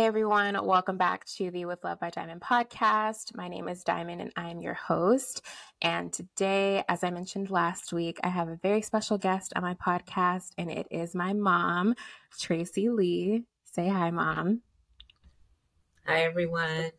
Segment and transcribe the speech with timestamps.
[0.00, 3.36] Hey everyone, welcome back to the With Love by Diamond podcast.
[3.36, 5.44] My name is Diamond and I am your host.
[5.82, 9.74] And today, as I mentioned last week, I have a very special guest on my
[9.74, 11.94] podcast, and it is my mom,
[12.38, 13.44] Tracy Lee.
[13.64, 14.62] Say hi, mom.
[16.06, 16.92] Hi, everyone.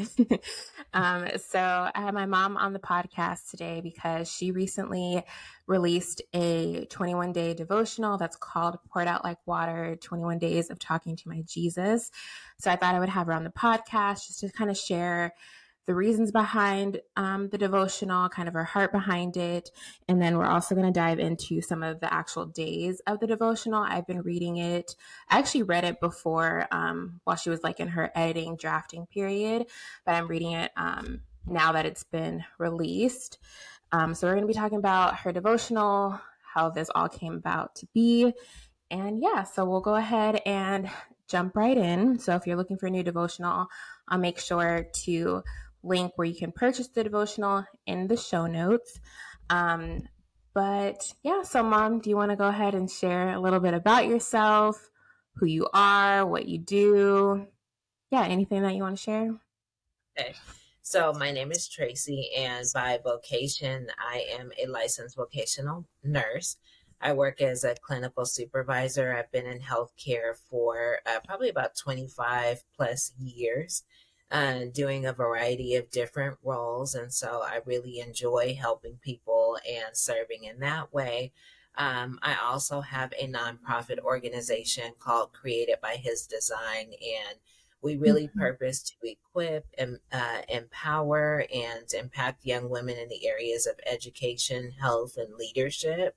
[0.94, 5.22] um, so I have my mom on the podcast today because she recently
[5.66, 11.16] released a 21 day devotional that's called Poured Out Like Water 21 Days of Talking
[11.16, 12.10] to My Jesus.
[12.58, 15.34] So I thought I would have her on the podcast just to kind of share
[15.86, 19.70] the reasons behind um, the devotional, kind of her heart behind it.
[20.08, 23.26] And then we're also going to dive into some of the actual days of the
[23.26, 23.82] devotional.
[23.82, 24.96] I've been reading it.
[25.28, 29.66] I actually read it before um, while she was like in her editing, drafting period,
[30.04, 33.38] but I'm reading it um, now that it's been released.
[33.92, 36.20] Um, so we're going to be talking about her devotional,
[36.54, 38.32] how this all came about to be.
[38.90, 40.90] And yeah, so we'll go ahead and
[41.28, 42.18] jump right in.
[42.18, 43.66] So if you're looking for a new devotional,
[44.08, 45.42] I'll make sure to
[45.86, 48.98] link where you can purchase the devotional in the show notes.
[49.50, 50.08] Um,
[50.54, 53.74] but yeah, so mom, do you want to go ahead and share a little bit
[53.74, 54.90] about yourself,
[55.34, 57.46] who you are, what you do?
[58.10, 59.36] Yeah, anything that you want to share?
[60.18, 60.34] Okay.
[60.82, 66.56] So my name is Tracy, and by vocation, I am a licensed vocational nurse.
[67.00, 69.12] I work as a clinical supervisor.
[69.12, 73.82] I've been in healthcare for uh, probably about 25 plus years
[74.30, 76.94] uh, doing a variety of different roles.
[76.94, 81.32] And so I really enjoy helping people and serving in that way.
[81.78, 87.38] Um, I also have a nonprofit organization called Created by His Design, and
[87.82, 88.40] we really mm-hmm.
[88.40, 94.72] purpose to equip and uh, empower and impact young women in the areas of education,
[94.80, 96.16] health, and leadership.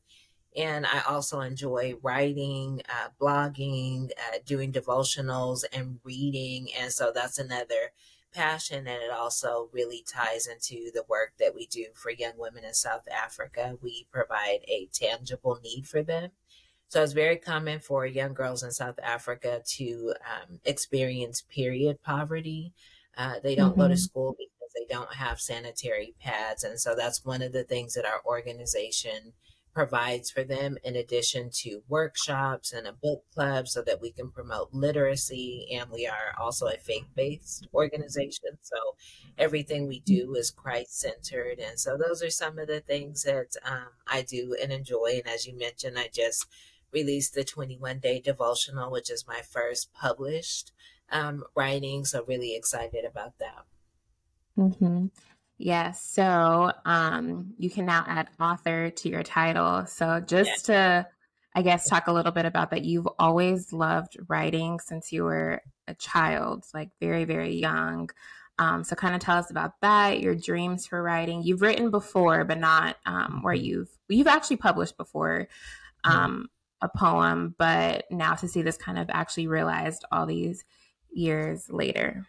[0.55, 6.69] And I also enjoy writing, uh, blogging, uh, doing devotionals, and reading.
[6.77, 7.91] And so that's another
[8.33, 8.87] passion.
[8.87, 12.73] And it also really ties into the work that we do for young women in
[12.73, 13.77] South Africa.
[13.81, 16.31] We provide a tangible need for them.
[16.89, 22.73] So it's very common for young girls in South Africa to um, experience period poverty.
[23.15, 23.81] Uh, they don't mm-hmm.
[23.81, 23.99] go to mm-hmm.
[23.99, 26.63] school because they don't have sanitary pads.
[26.63, 29.33] And so that's one of the things that our organization
[29.79, 34.29] provides for them in addition to workshops and a book club so that we can
[34.29, 38.57] promote literacy and we are also a faith-based organization.
[38.61, 38.75] So
[39.37, 43.87] everything we do is christ-centered and so those are some of the things that um,
[44.05, 45.21] i do and enjoy.
[45.23, 46.45] And as you mentioned i just
[46.91, 50.73] released the 21 day devotional which is my first published
[51.09, 53.63] um, writing so really excited about that.
[54.57, 55.05] Mm-hmm.
[55.61, 56.01] Yes.
[56.01, 59.85] So um, you can now add author to your title.
[59.87, 61.05] So just to,
[61.53, 65.61] I guess, talk a little bit about that, you've always loved writing since you were
[65.85, 68.09] a child, like very, very young.
[68.57, 71.43] Um, so kind of tell us about that, your dreams for writing.
[71.43, 73.65] You've written before, but not um, where mm-hmm.
[73.65, 75.49] you've you've actually published before
[76.05, 76.47] um,
[76.81, 80.63] a poem, but now to see this kind of actually realized all these
[81.11, 82.25] years later.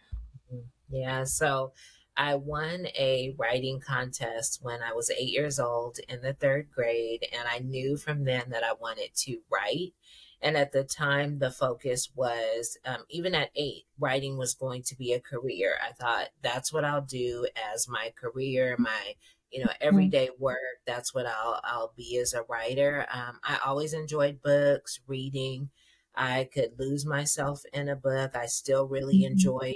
[0.53, 0.95] Mm-hmm.
[0.95, 1.23] Yeah.
[1.23, 1.71] So
[2.17, 7.25] I won a writing contest when I was eight years old in the third grade,
[7.31, 9.93] and I knew from then that I wanted to write.
[10.41, 14.95] And at the time, the focus was, um, even at eight, writing was going to
[14.95, 15.75] be a career.
[15.87, 19.15] I thought that's what I'll do as my career, my
[19.51, 19.87] you know mm-hmm.
[19.87, 20.57] everyday work.
[20.87, 23.05] That's what I'll I'll be as a writer.
[23.13, 25.69] Um, I always enjoyed books, reading.
[26.15, 28.35] I could lose myself in a book.
[28.35, 29.33] I still really mm-hmm.
[29.33, 29.73] enjoy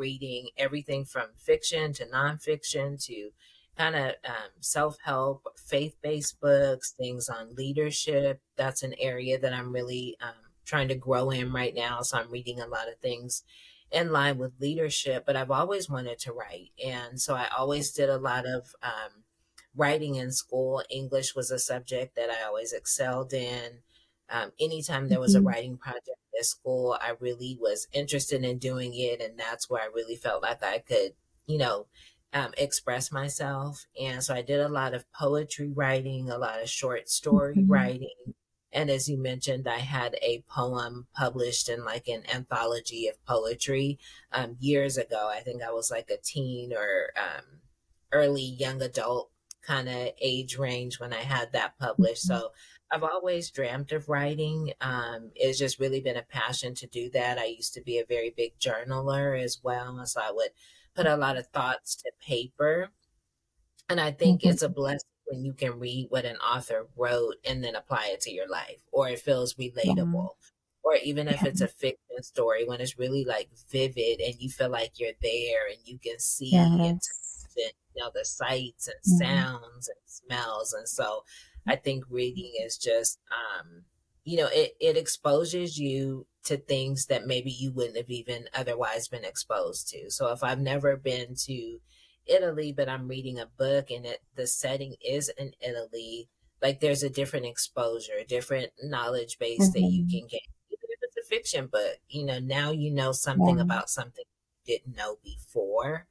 [0.00, 3.30] reading everything from fiction to nonfiction to
[3.76, 8.40] kind of um, self help, faith based books, things on leadership.
[8.56, 10.34] That's an area that I'm really um,
[10.64, 12.00] trying to grow in right now.
[12.00, 13.44] So I'm reading a lot of things
[13.92, 16.70] in line with leadership, but I've always wanted to write.
[16.84, 19.24] And so I always did a lot of um,
[19.76, 20.82] writing in school.
[20.90, 23.80] English was a subject that I always excelled in.
[24.30, 25.48] Um, anytime there was a mm-hmm.
[25.48, 29.20] writing project at school, I really was interested in doing it.
[29.20, 31.12] And that's where I really felt like I could,
[31.46, 31.86] you know,
[32.32, 33.86] um, express myself.
[34.00, 37.72] And so I did a lot of poetry writing, a lot of short story mm-hmm.
[37.72, 38.34] writing.
[38.72, 43.98] And as you mentioned, I had a poem published in like an anthology of poetry
[44.32, 45.28] um, years ago.
[45.28, 47.44] I think I was like a teen or um,
[48.12, 49.30] early young adult
[49.66, 52.28] kind of age range when I had that published.
[52.28, 52.40] Mm-hmm.
[52.40, 52.52] So
[52.92, 54.72] I've always dreamt of writing.
[54.80, 57.38] Um, it's just really been a passion to do that.
[57.38, 60.04] I used to be a very big journaler as well.
[60.06, 60.50] So I would
[60.94, 62.90] put a lot of thoughts to paper.
[63.88, 64.50] And I think mm-hmm.
[64.50, 68.20] it's a blessing when you can read what an author wrote and then apply it
[68.22, 70.30] to your life or it feels relatable.
[70.82, 74.70] or even if it's a fiction story when it's really like vivid and you feel
[74.70, 76.66] like you're there and you can see yes.
[76.66, 77.00] and
[77.56, 79.24] you know the sights and mm-hmm.
[79.24, 81.22] sounds and smells and so
[81.66, 83.84] i think reading is just um
[84.24, 89.08] you know it, it exposes you to things that maybe you wouldn't have even otherwise
[89.08, 91.78] been exposed to so if i've never been to
[92.26, 96.28] italy but i'm reading a book and it the setting is in italy
[96.62, 99.72] like there's a different exposure a different knowledge base mm-hmm.
[99.72, 100.18] that you mm-hmm.
[100.18, 103.62] can get even if it's a fiction book you know now you know something yeah.
[103.62, 104.24] about something
[104.64, 106.06] you didn't know before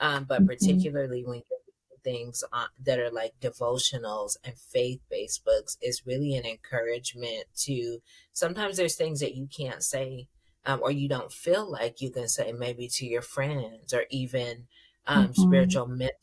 [0.00, 0.48] um, but mm-hmm.
[0.48, 1.63] particularly when you're
[2.04, 7.98] things on, that are like devotionals and faith based books is really an encouragement to
[8.32, 10.28] sometimes there's things that you can't say
[10.66, 14.66] um, or you don't feel like you can say maybe to your friends or even
[15.06, 15.42] um, mm-hmm.
[15.42, 16.20] spiritual mentors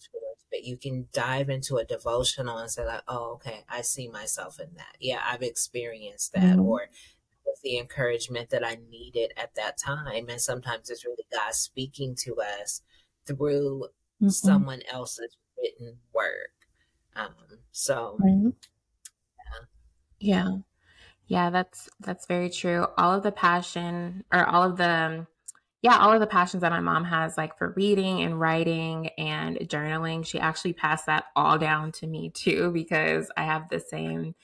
[0.51, 4.60] but you can dive into a devotional and say like oh okay i see myself
[4.60, 6.62] in that yeah i've experienced that mm-hmm.
[6.62, 6.89] or
[7.63, 12.36] the encouragement that i needed at that time and sometimes it's really god speaking to
[12.39, 12.81] us
[13.28, 13.86] through
[14.22, 14.30] mm-hmm.
[14.30, 16.52] someone else's written work.
[17.16, 17.36] Um,
[17.72, 18.52] so, yeah.
[20.19, 20.58] yeah,
[21.28, 22.88] yeah, that's that's very true.
[22.98, 25.28] All of the passion, or all of the,
[25.81, 29.58] yeah, all of the passions that my mom has, like for reading and writing and
[29.60, 34.36] journaling, she actually passed that all down to me too because I have the same.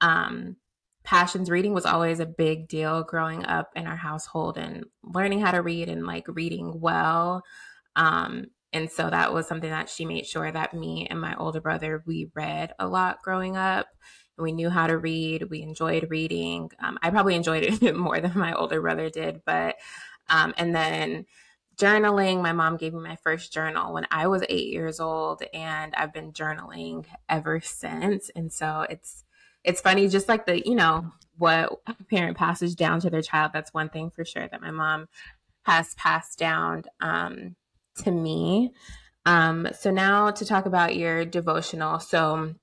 [0.00, 0.56] Um,
[1.04, 5.50] passions reading was always a big deal growing up in our household and learning how
[5.50, 7.42] to read and like reading well
[7.96, 11.60] um, and so that was something that she made sure that me and my older
[11.60, 13.88] brother, we read a lot growing up.
[14.38, 15.50] We knew how to read.
[15.50, 16.70] We enjoyed reading.
[16.82, 19.42] Um, I probably enjoyed it more than my older brother did.
[19.44, 19.76] But,
[20.28, 21.26] um, and then
[21.76, 25.42] journaling, my mom gave me my first journal when I was eight years old.
[25.52, 28.30] And I've been journaling ever since.
[28.36, 29.24] And so it's,
[29.64, 33.50] it's funny, just like the, you know, what a parent passes down to their child.
[33.52, 35.08] That's one thing for sure that my mom
[35.62, 36.84] has passed down.
[37.00, 37.56] Um,
[37.98, 38.72] to me.
[39.26, 42.00] Um, so now to talk about your devotional.
[42.00, 42.54] So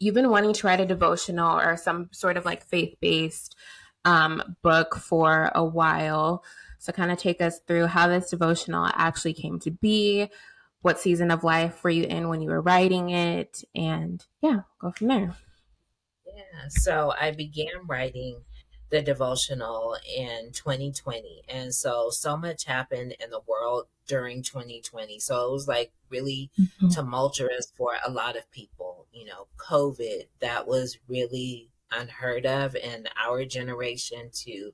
[0.00, 3.56] you've been wanting to write a devotional or some sort of like faith based
[4.04, 6.44] um, book for a while.
[6.78, 10.28] So kind of take us through how this devotional actually came to be.
[10.82, 13.64] What season of life were you in when you were writing it?
[13.74, 15.34] And yeah, go from there.
[16.26, 16.68] Yeah.
[16.68, 18.42] So I began writing
[18.90, 21.42] the devotional in 2020.
[21.48, 25.18] And so, so much happened in the world during 2020.
[25.18, 26.88] So it was like really mm-hmm.
[26.88, 29.06] tumultuous for a lot of people.
[29.12, 34.72] You know, COVID, that was really unheard of in our generation to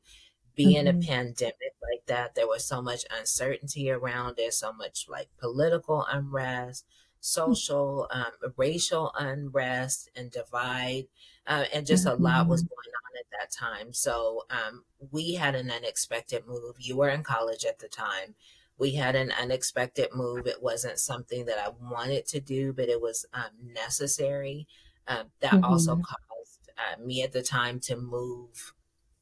[0.55, 0.77] be mm-hmm.
[0.77, 1.09] in a mm-hmm.
[1.09, 2.35] pandemic like that.
[2.35, 6.85] There was so much uncertainty around it, so much like political unrest,
[7.21, 11.05] social, um, racial unrest, and divide.
[11.47, 12.23] Uh, and just mm-hmm.
[12.23, 12.69] a lot was mm-hmm.
[12.69, 13.93] going on at that time.
[13.93, 16.77] So um, we had an unexpected move.
[16.79, 18.35] You were in college at the time
[18.83, 20.47] we had an unexpected move.
[20.49, 24.67] It wasn't something that I wanted to do, but it was um, necessary.
[25.07, 25.65] Um, that mm-hmm.
[25.65, 28.75] also caused uh, me at the time to move,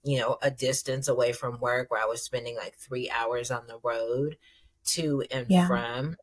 [0.02, 3.66] you know, a distance away from work where I was spending like three hours on
[3.66, 4.38] the road
[4.86, 5.66] to and yeah.
[5.66, 6.16] from.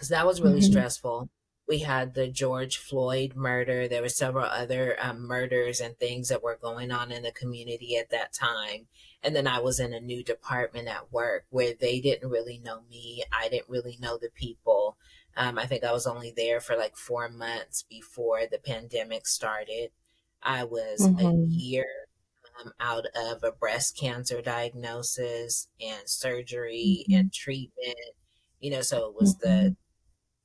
[0.00, 0.72] So that was really mm-hmm.
[0.72, 1.28] stressful.
[1.70, 3.86] We had the George Floyd murder.
[3.86, 7.96] There were several other um, murders and things that were going on in the community
[7.96, 8.88] at that time.
[9.22, 12.80] And then I was in a new department at work where they didn't really know
[12.90, 13.22] me.
[13.32, 14.96] I didn't really know the people.
[15.36, 19.90] Um, I think I was only there for like four months before the pandemic started.
[20.42, 21.24] I was mm-hmm.
[21.24, 21.86] a year
[22.60, 27.16] um, out of a breast cancer diagnosis and surgery mm-hmm.
[27.16, 27.94] and treatment.
[28.58, 29.48] You know, so it was mm-hmm.
[29.48, 29.76] the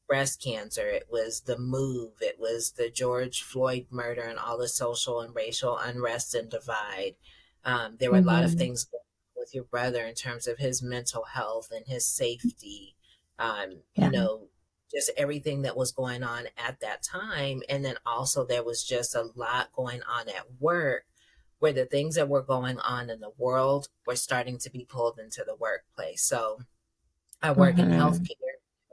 [0.07, 4.67] breast cancer, it was the move, it was the George Floyd murder and all the
[4.67, 7.15] social and racial unrest and divide.
[7.63, 8.29] Um, there were mm-hmm.
[8.29, 8.59] a lot of mm-hmm.
[8.59, 8.87] things
[9.35, 12.95] with your brother in terms of his mental health and his safety.
[13.37, 14.05] Um, yeah.
[14.05, 14.47] You know,
[14.91, 17.61] just everything that was going on at that time.
[17.67, 21.05] And then also there was just a lot going on at work
[21.59, 25.19] where the things that were going on in the world were starting to be pulled
[25.19, 26.21] into the workplace.
[26.21, 26.59] So
[27.41, 27.91] I work mm-hmm.
[27.91, 28.29] in healthcare.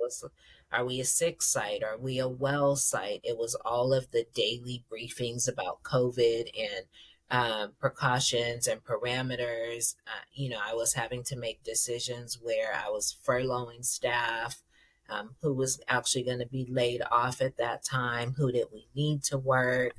[0.00, 0.24] Was,
[0.72, 1.82] are we a sick site?
[1.82, 3.20] Are we a well site?
[3.22, 6.86] It was all of the daily briefings about COVID and
[7.30, 9.94] um, precautions and parameters.
[10.06, 14.62] Uh, you know, I was having to make decisions where I was furloughing staff,
[15.08, 18.86] um, who was actually going to be laid off at that time, who did we
[18.94, 19.94] need to work,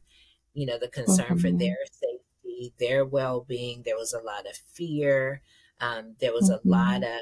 [0.54, 1.38] you know, the concern mm-hmm.
[1.38, 3.84] for their safety, their well being.
[3.84, 5.42] There was a lot of fear.
[5.80, 6.68] Um, there was mm-hmm.
[6.68, 7.20] a lot of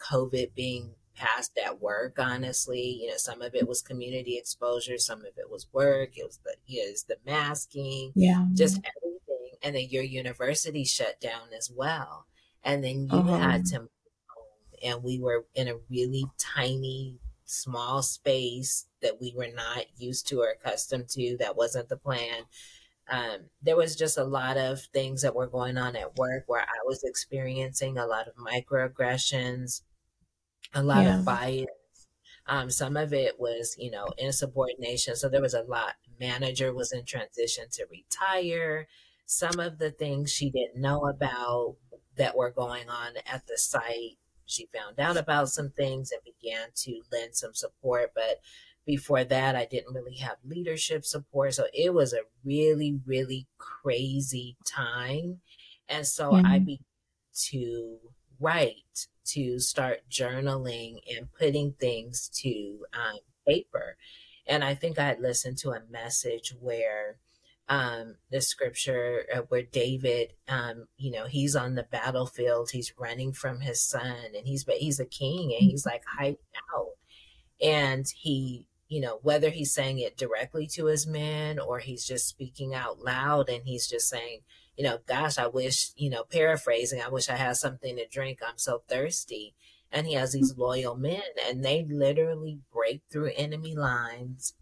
[0.00, 5.20] COVID being passed at work honestly you know some of it was community exposure some
[5.20, 9.12] of it was work it was the you know, the masking yeah just everything
[9.62, 12.26] and then your university shut down as well.
[12.64, 13.38] And then you uh-huh.
[13.38, 13.88] had to
[14.84, 20.40] and we were in a really tiny, small space that we were not used to
[20.40, 21.36] or accustomed to.
[21.38, 22.42] That wasn't the plan.
[23.08, 26.62] Um, there was just a lot of things that were going on at work where
[26.62, 29.82] I was experiencing a lot of microaggressions,
[30.74, 31.18] a lot yeah.
[31.18, 31.66] of bias.
[32.46, 35.16] Um, some of it was, you know, insubordination.
[35.16, 35.94] So there was a lot.
[36.18, 38.88] Manager was in transition to retire.
[39.26, 41.76] Some of the things she didn't know about
[42.16, 44.18] that were going on at the site
[44.52, 48.12] she found out about some things and began to lend some support.
[48.14, 48.40] But
[48.84, 51.54] before that, I didn't really have leadership support.
[51.54, 55.40] So it was a really, really crazy time.
[55.88, 56.46] And so mm-hmm.
[56.46, 56.84] I began
[57.50, 57.98] to
[58.42, 63.96] write, to start journaling and putting things to um, paper.
[64.46, 67.18] And I think I had listened to a message where
[67.68, 73.32] um, the scripture uh, where David, um, you know, he's on the battlefield, he's running
[73.32, 76.36] from his son, and he's but he's a king, and he's like hiding
[76.76, 76.90] out,
[77.62, 82.26] and he, you know, whether he's saying it directly to his men or he's just
[82.28, 84.40] speaking out loud, and he's just saying,
[84.76, 88.38] you know, gosh, I wish, you know, paraphrasing, I wish I had something to drink.
[88.42, 89.54] I'm so thirsty.
[89.90, 90.62] And he has these mm-hmm.
[90.62, 94.54] loyal men, and they literally break through enemy lines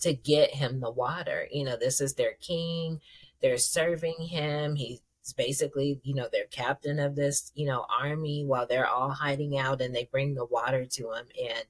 [0.00, 1.48] to get him the water.
[1.50, 3.00] You know, this is their king.
[3.40, 4.76] They're serving him.
[4.76, 5.00] He's
[5.36, 9.80] basically, you know, their captain of this, you know, army while they're all hiding out
[9.80, 11.64] and they bring the water to him and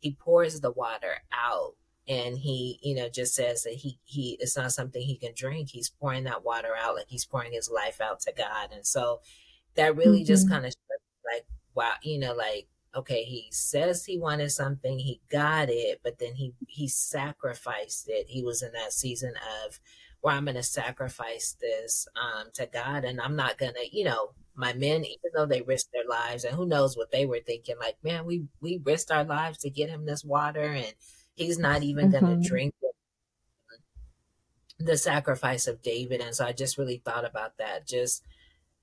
[0.00, 1.74] he pours the water out
[2.08, 5.68] and he, you know, just says that he he it's not something he can drink.
[5.70, 8.70] He's pouring that water out like he's pouring his life out to God.
[8.72, 9.20] And so
[9.74, 10.26] that really mm-hmm.
[10.26, 10.74] just kind of
[11.24, 16.18] like wow, you know, like okay, he says he wanted something, he got it, but
[16.18, 18.26] then he he sacrificed it.
[18.28, 19.34] He was in that season
[19.66, 19.78] of
[20.20, 24.04] where I'm going to sacrifice this um, to God, and I'm not going to, you
[24.04, 27.40] know, my men, even though they risked their lives, and who knows what they were
[27.46, 30.92] thinking, like, man, we we risked our lives to get him this water, and
[31.38, 32.24] he's not even mm-hmm.
[32.24, 32.74] going to drink.
[34.80, 38.22] The sacrifice of David, and so I just really thought about that, just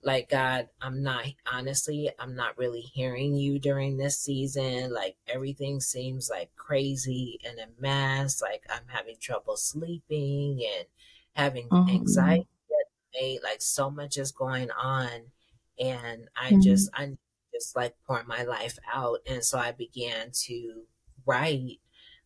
[0.05, 5.81] like god i'm not honestly i'm not really hearing you during this season like everything
[5.81, 10.85] seems like crazy and a mess like i'm having trouble sleeping and
[11.33, 11.89] having mm-hmm.
[11.89, 12.45] anxiety
[13.43, 15.09] like so much is going on
[15.79, 16.61] and i mm-hmm.
[16.61, 17.09] just i
[17.53, 20.83] just like pour my life out and so i began to
[21.25, 21.79] write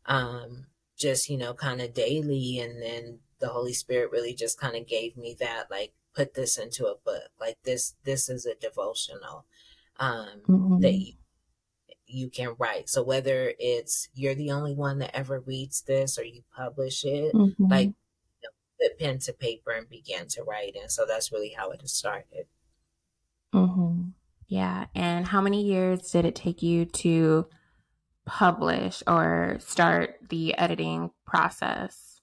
[0.09, 0.65] um
[0.97, 4.85] just you know kind of daily and then the holy spirit really just kind of
[4.85, 7.29] gave me that like put this into a book.
[7.39, 9.45] Like this, this is a devotional
[9.97, 10.79] um, mm-hmm.
[10.79, 11.13] that you,
[12.07, 12.89] you can write.
[12.89, 17.33] So whether it's you're the only one that ever reads this or you publish it,
[17.33, 17.65] mm-hmm.
[17.65, 17.91] like
[18.81, 20.75] put pen to paper and began to write.
[20.79, 22.45] And so that's really how it started.
[23.53, 24.09] Mm-hmm.
[24.47, 24.85] Yeah.
[24.95, 27.47] And how many years did it take you to
[28.29, 32.21] publish or start the editing process?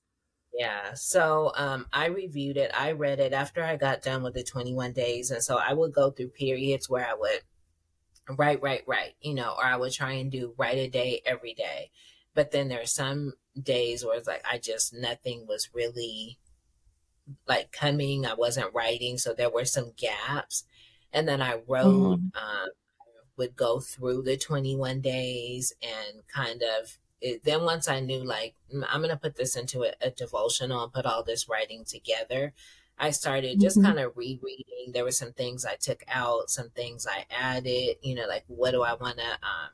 [0.55, 0.95] Yeah.
[0.95, 2.71] So um, I reviewed it.
[2.73, 5.31] I read it after I got done with the 21 days.
[5.31, 9.55] And so I would go through periods where I would write, write, write, you know,
[9.59, 11.91] or I would try and do write a day every day.
[12.35, 16.39] But then there are some days where it's like I just, nothing was really
[17.49, 18.25] like coming.
[18.25, 19.19] I wasn't writing.
[19.19, 20.65] So there were some gaps.
[21.13, 22.39] And then I wrote, mm-hmm.
[22.39, 22.69] um,
[23.37, 28.55] would go through the 21 days and kind of it, then once I knew like
[28.75, 32.53] mm, I'm gonna put this into a, a devotional and put all this writing together,
[32.99, 33.87] I started just mm-hmm.
[33.87, 34.93] kind of rereading.
[34.93, 37.97] There were some things I took out, some things I added.
[38.03, 39.71] You know, like what do I want to um,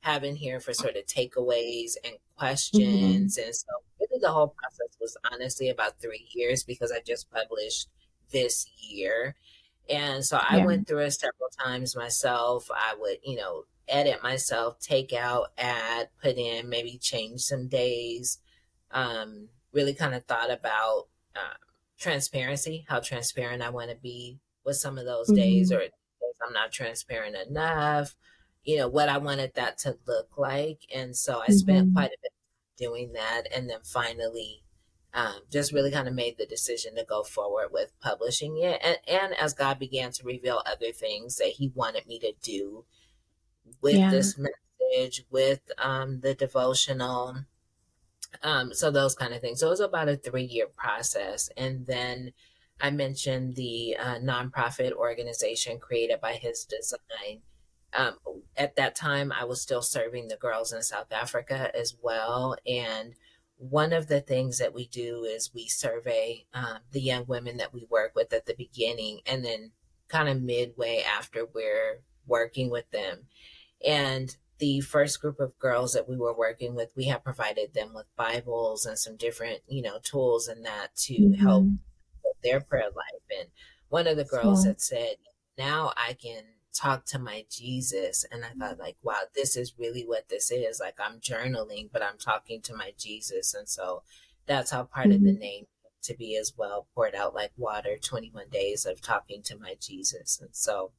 [0.00, 2.38] have in here for sort of takeaways and mm-hmm.
[2.38, 3.38] questions.
[3.38, 3.46] Mm-hmm.
[3.46, 3.66] And so,
[3.98, 7.88] really, the whole process was honestly about three years because I just published
[8.30, 9.34] this year.
[9.88, 10.66] And so I yeah.
[10.66, 12.70] went through it several times myself.
[12.70, 18.38] I would, you know, edit myself, take out, add, put in, maybe change some days.
[18.90, 21.58] Um, really kind of thought about uh,
[21.98, 25.36] transparency, how transparent I want to be with some of those mm-hmm.
[25.36, 25.82] days, or
[26.46, 28.14] I'm not transparent enough.
[28.62, 31.52] You know what I wanted that to look like, and so I mm-hmm.
[31.52, 32.32] spent quite a bit
[32.78, 34.62] doing that, and then finally.
[35.16, 38.80] Um, just really kind of made the decision to go forward with publishing it.
[38.82, 42.84] And, and as God began to reveal other things that He wanted me to do
[43.80, 44.10] with yeah.
[44.10, 47.44] this message, with um, the devotional.
[48.42, 49.60] Um, so those kind of things.
[49.60, 51.48] So it was about a three year process.
[51.56, 52.32] And then
[52.80, 57.42] I mentioned the uh, nonprofit organization created by his design.
[57.96, 58.16] Um,
[58.56, 62.56] at that time, I was still serving the girls in South Africa as well.
[62.66, 63.14] And
[63.56, 67.72] one of the things that we do is we survey um, the young women that
[67.72, 69.72] we work with at the beginning and then
[70.08, 73.26] kind of midway after we're working with them.
[73.86, 77.92] And the first group of girls that we were working with, we have provided them
[77.94, 81.42] with Bibles and some different, you know, tools and that to mm-hmm.
[81.42, 81.66] help
[82.42, 83.38] their prayer life.
[83.38, 83.48] And
[83.88, 84.70] one of the girls yeah.
[84.70, 85.16] had said,
[85.58, 88.24] now I can talk to my Jesus.
[88.30, 90.80] And I thought, like, wow, this is really what this is.
[90.80, 93.54] Like, I'm journaling, but I'm talking to my Jesus.
[93.54, 94.02] And so
[94.46, 95.16] that's how part mm-hmm.
[95.16, 95.40] of the mm-hmm.
[95.40, 95.64] name
[96.02, 100.38] to be as well poured out like water 21 days of talking to my Jesus.
[100.40, 100.92] And so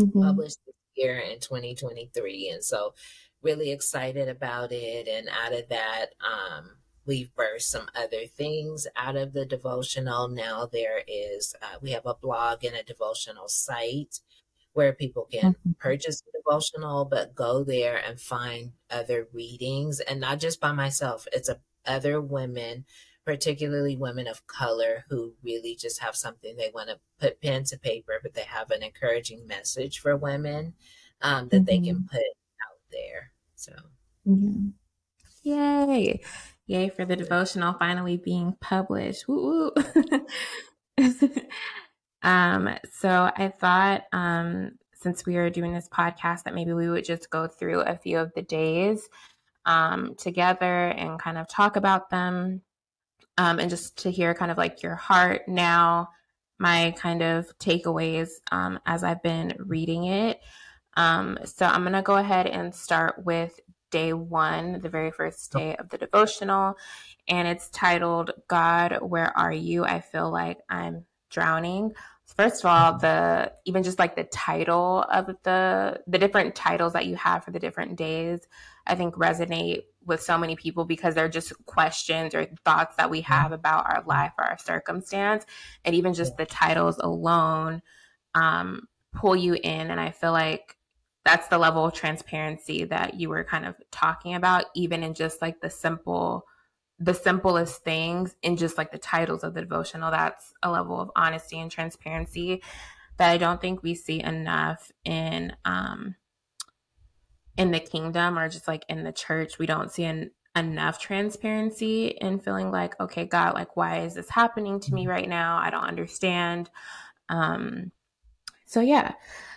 [0.00, 0.22] mm-hmm.
[0.22, 2.50] published this year in 2023.
[2.54, 2.94] And so
[3.42, 5.08] really excited about it.
[5.08, 10.28] And out of that, um, we've birthed some other things out of the devotional.
[10.28, 14.20] Now there is, uh, we have a blog and a devotional site
[14.72, 15.72] where people can mm-hmm.
[15.78, 21.26] purchase the devotional, but go there and find other readings and not just by myself.
[21.32, 22.84] It's a, other women,
[23.24, 27.78] particularly women of color who really just have something they want to put pen to
[27.78, 30.74] paper, but they have an encouraging message for women
[31.20, 31.64] um, that mm-hmm.
[31.64, 32.16] they can mm-hmm.
[32.16, 33.32] put out there.
[33.54, 33.72] So,
[35.42, 35.86] yeah.
[35.86, 36.20] Yay.
[36.66, 39.28] Yay for the devotional finally being published.
[39.28, 40.44] Woo Woo
[42.22, 47.04] um, so I thought um, since we are doing this podcast that maybe we would
[47.04, 49.08] just go through a few of the days
[49.66, 52.62] um, together and kind of talk about them
[53.38, 56.10] um, and just to hear kind of like your heart now,
[56.58, 60.40] my kind of takeaways um, as I've been reading it.
[60.96, 63.58] Um, so I'm going to go ahead and start with
[63.90, 66.76] day one, the very first day of the devotional.
[67.28, 69.84] And it's titled, God, Where Are You?
[69.84, 71.94] I Feel Like I'm Drowning.
[72.36, 77.06] First of all, the even just like the title of the the different titles that
[77.06, 78.40] you have for the different days,
[78.86, 83.20] I think resonate with so many people because they're just questions or thoughts that we
[83.22, 85.44] have about our life or our circumstance,
[85.84, 87.82] and even just the titles alone
[88.34, 89.90] um, pull you in.
[89.90, 90.76] And I feel like
[91.24, 95.42] that's the level of transparency that you were kind of talking about even in just
[95.42, 96.46] like the simple
[97.02, 101.10] the simplest things in just like the titles of the devotional that's a level of
[101.16, 102.62] honesty and transparency
[103.16, 106.14] that i don't think we see enough in um
[107.56, 109.58] in the kingdom or just like in the church.
[109.58, 114.28] We don't see an, enough transparency in feeling like okay god like why is this
[114.28, 115.56] happening to me right now?
[115.56, 116.70] I don't understand.
[117.28, 117.90] Um
[118.66, 119.14] so yeah.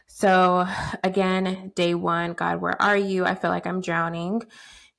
[0.08, 0.66] So
[1.04, 3.26] again, day one, God, where are you?
[3.26, 4.44] I feel like I'm drowning.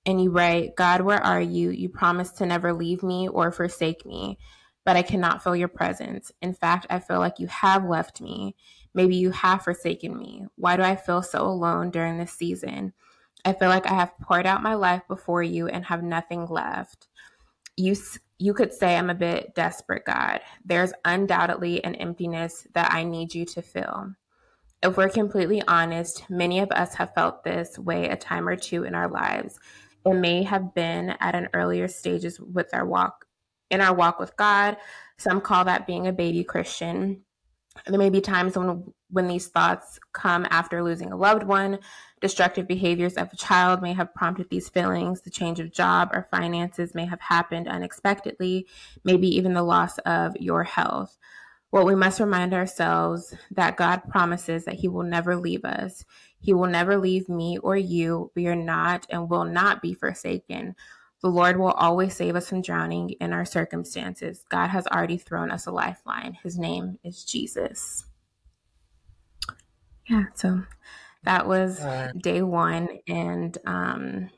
[0.06, 1.70] And you write, God, where are you?
[1.70, 4.38] You promised to never leave me or forsake me,
[4.84, 6.30] but I cannot feel your presence.
[6.40, 8.54] In fact, I feel like you have left me.
[8.94, 10.44] Maybe you have forsaken me.
[10.54, 12.92] Why do I feel so alone during this season?
[13.44, 17.08] I feel like I have poured out my life before you and have nothing left.
[17.76, 17.96] You
[18.38, 20.40] you could say I'm a bit desperate, God.
[20.64, 24.14] There's undoubtedly an emptiness that I need you to fill.
[24.82, 28.84] If we're completely honest, many of us have felt this way a time or two
[28.84, 29.58] in our lives.
[30.06, 33.26] It may have been at an earlier stages with our walk
[33.70, 34.76] in our walk with God.
[35.18, 37.22] Some call that being a baby Christian.
[37.86, 41.80] There may be times when when these thoughts come after losing a loved one.
[42.20, 45.22] Destructive behaviors of a child may have prompted these feelings.
[45.22, 48.66] The change of job or finances may have happened unexpectedly,
[49.04, 51.18] maybe even the loss of your health.
[51.72, 56.04] Well, we must remind ourselves that God promises that He will never leave us.
[56.46, 58.30] He will never leave me or you.
[58.36, 60.76] We are not and will not be forsaken.
[61.20, 64.44] The Lord will always save us from drowning in our circumstances.
[64.48, 66.38] God has already thrown us a lifeline.
[66.44, 68.04] His name is Jesus.
[70.08, 70.62] Yeah, so
[71.24, 71.84] that was
[72.16, 73.00] day one.
[73.08, 74.30] And um,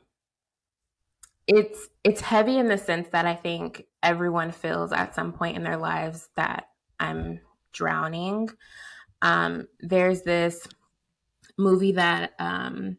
[1.45, 5.63] it's it's heavy in the sense that I think everyone feels at some point in
[5.63, 6.69] their lives that
[6.99, 7.39] I'm
[7.71, 8.49] drowning.
[9.21, 10.67] Um, there's this
[11.59, 12.97] movie that um,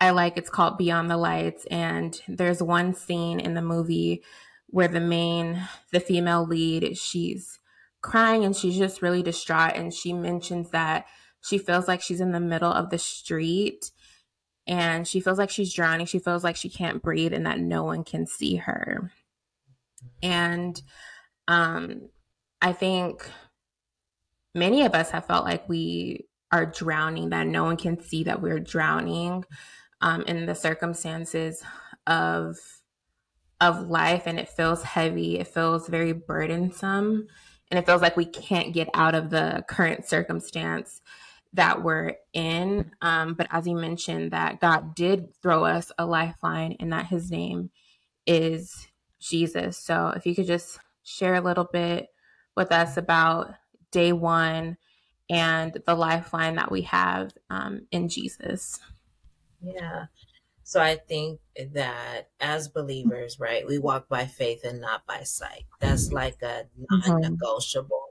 [0.00, 0.36] I like.
[0.36, 4.22] It's called Beyond the Lights, and there's one scene in the movie
[4.68, 5.60] where the main,
[5.92, 7.58] the female lead, she's
[8.02, 11.06] crying and she's just really distraught, and she mentions that
[11.40, 13.90] she feels like she's in the middle of the street
[14.66, 16.06] and she feels like she's drowning.
[16.06, 19.12] She feels like she can't breathe and that no one can see her.
[20.22, 20.80] And
[21.48, 22.08] um,
[22.62, 23.28] I think
[24.54, 28.40] many of us have felt like we are drowning, that no one can see that
[28.40, 29.44] we're drowning
[30.00, 31.64] um, in the circumstances
[32.06, 32.56] of
[33.60, 35.40] of life, and it feels heavy.
[35.40, 37.26] It feels very burdensome,
[37.70, 41.00] and it feels like we can't get out of the current circumstance
[41.54, 42.92] that we're in.
[43.02, 47.32] Um, but as you mentioned, that God did throw us a lifeline, and that His
[47.32, 47.70] name
[48.28, 48.86] is
[49.18, 49.76] Jesus.
[49.76, 52.10] So if you could just share a little bit
[52.56, 53.54] with us about
[53.90, 54.76] day one
[55.30, 58.80] and the lifeline that we have um, in Jesus.
[59.62, 60.06] Yeah.
[60.62, 61.40] So I think
[61.72, 65.64] that as believers, right, we walk by faith and not by sight.
[65.80, 67.10] That's like a mm-hmm.
[67.10, 68.08] non-negotiable.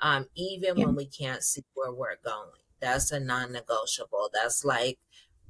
[0.00, 0.86] Um, even yeah.
[0.86, 4.30] when we can't see where we're going, that's a non-negotiable.
[4.32, 4.98] That's like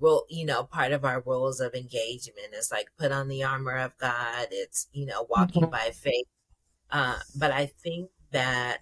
[0.01, 3.77] well, you know, part of our rules of engagement is like put on the armor
[3.77, 4.49] of God.
[4.51, 5.71] It's you know walking mm-hmm.
[5.71, 6.27] by faith.
[6.91, 8.79] Uh, but I think that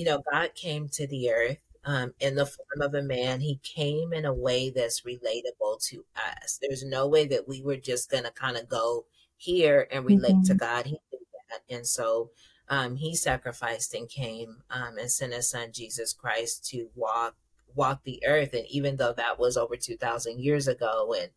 [0.00, 3.40] you know God came to the earth um, in the form of a man.
[3.40, 6.06] He came in a way that's relatable to
[6.42, 6.58] us.
[6.58, 9.04] There's no way that we were just going to kind of go
[9.36, 10.52] here and relate mm-hmm.
[10.52, 10.86] to God.
[10.86, 11.74] He did that.
[11.74, 12.30] And so
[12.70, 17.36] um, he sacrificed and came um, and sent his son, Jesus Christ, to walk
[17.74, 18.54] walk the earth.
[18.54, 21.28] And even though that was over 2,000 years ago and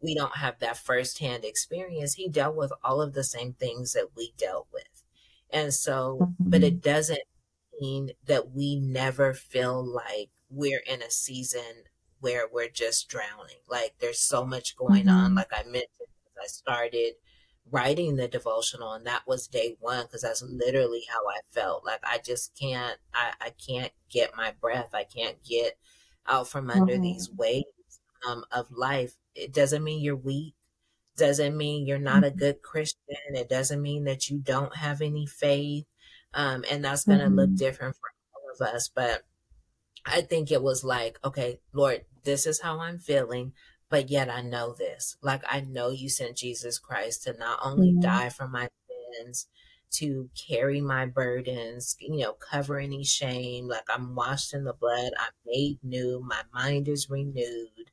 [0.00, 4.10] we don't have that firsthand experience, he dealt with all of the same things that
[4.16, 4.84] we dealt with.
[5.50, 6.50] And so, mm-hmm.
[6.50, 7.20] but it doesn't
[7.82, 11.84] mean that we never feel like we're in a season
[12.20, 13.60] where we're just drowning.
[13.68, 15.16] Like there's so much going mm-hmm.
[15.16, 15.34] on.
[15.34, 15.88] Like I mentioned,
[16.40, 17.14] I started
[17.70, 21.84] writing the devotional and that was day one because that's literally how I felt.
[21.84, 24.90] Like I just can't, I, I can't get my breath.
[24.94, 25.76] I can't get
[26.26, 27.02] out from under mm-hmm.
[27.02, 27.66] these waves
[28.28, 29.14] um, of life.
[29.34, 30.54] It doesn't mean you're weak.
[31.16, 32.38] Doesn't mean you're not a mm-hmm.
[32.38, 33.16] good Christian.
[33.34, 35.84] It doesn't mean that you don't have any faith.
[36.34, 37.36] Um, and that's going to mm-hmm.
[37.36, 38.90] look different for all of us.
[38.94, 39.22] But
[40.06, 43.52] I think it was like, okay, Lord, this is how I'm feeling,
[43.88, 45.16] but yet I know this.
[45.22, 48.00] Like, I know you sent Jesus Christ to not only mm-hmm.
[48.00, 48.68] die for my
[49.18, 49.46] sins,
[49.92, 53.68] to carry my burdens, you know, cover any shame.
[53.68, 57.90] Like, I'm washed in the blood, I'm made new, my mind is renewed,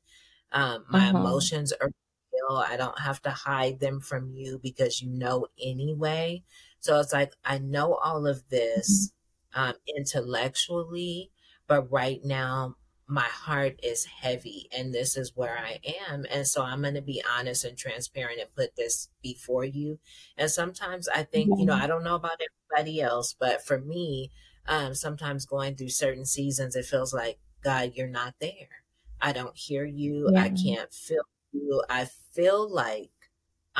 [0.52, 1.16] um, my mm-hmm.
[1.16, 1.90] emotions are
[2.32, 2.56] real.
[2.56, 6.42] I don't have to hide them from you because you know anyway.
[6.80, 9.12] So it's like, I know all of this
[9.54, 9.70] mm-hmm.
[9.70, 11.30] um, intellectually,
[11.66, 16.24] but right now my heart is heavy and this is where I am.
[16.30, 19.98] And so I'm going to be honest and transparent and put this before you.
[20.38, 22.40] And sometimes I think, you know, I don't know about
[22.72, 24.30] everybody else, but for me,
[24.68, 28.84] um, sometimes going through certain seasons, it feels like, God, you're not there.
[29.20, 30.30] I don't hear you.
[30.32, 30.42] Yeah.
[30.42, 31.82] I can't feel you.
[31.90, 33.10] I feel like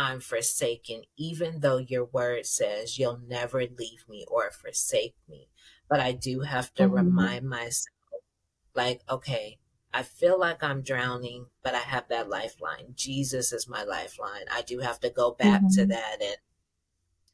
[0.01, 5.51] I'm forsaken, even though your word says you'll never leave me or forsake me.
[5.91, 6.95] But I do have to mm-hmm.
[6.95, 7.93] remind myself,
[8.75, 9.59] like, okay,
[9.93, 12.95] I feel like I'm drowning, but I have that lifeline.
[12.95, 14.47] Jesus is my lifeline.
[14.51, 15.81] I do have to go back mm-hmm.
[15.81, 16.37] to that and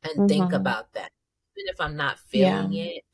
[0.02, 0.26] and mm-hmm.
[0.26, 1.12] think about that.
[1.57, 2.85] Even if I'm not feeling yeah.
[2.85, 3.05] it,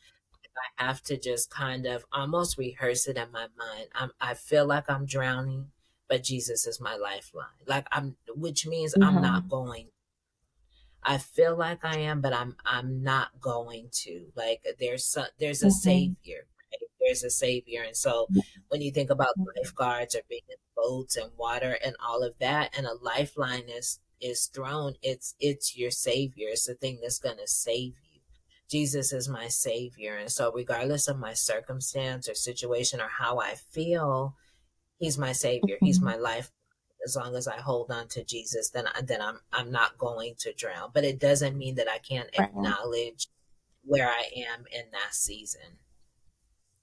[0.78, 3.88] I have to just kind of almost rehearse it in my mind.
[3.94, 5.72] I'm, I feel like I'm drowning
[6.12, 7.46] but Jesus is my lifeline.
[7.66, 9.02] Like I'm, which means mm-hmm.
[9.02, 9.88] I'm not going.
[11.02, 14.26] I feel like I am, but I'm I'm not going to.
[14.36, 15.88] Like there's some, there's a mm-hmm.
[15.88, 16.40] savior.
[16.70, 16.90] Right?
[17.00, 18.26] There's a savior, and so
[18.68, 19.56] when you think about mm-hmm.
[19.56, 23.98] lifeguards or being in boats and water and all of that, and a lifeline is
[24.20, 26.48] is thrown, it's it's your savior.
[26.50, 28.20] It's the thing that's gonna save you.
[28.70, 33.54] Jesus is my savior, and so regardless of my circumstance or situation or how I
[33.54, 34.36] feel,
[35.02, 35.74] He's my savior.
[35.74, 35.86] Mm-hmm.
[35.86, 36.52] He's my life.
[37.04, 40.52] As long as I hold on to Jesus, then then I'm I'm not going to
[40.52, 40.90] drown.
[40.94, 42.48] But it doesn't mean that I can't right.
[42.48, 43.26] acknowledge
[43.82, 45.78] where I am in that season.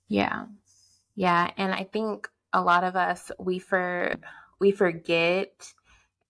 [0.10, 0.48] Yeah.
[1.16, 4.16] Yeah, and I think a lot of us we for
[4.60, 5.74] we forget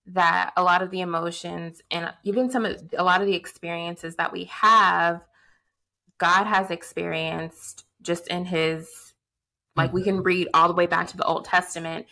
[0.06, 4.16] that a lot of the emotions and even some of a lot of the experiences
[4.18, 5.22] that we have
[6.20, 9.09] God has experienced just in his
[9.80, 10.24] like we can mm-hmm.
[10.24, 12.06] read all the way back to the Old Testament,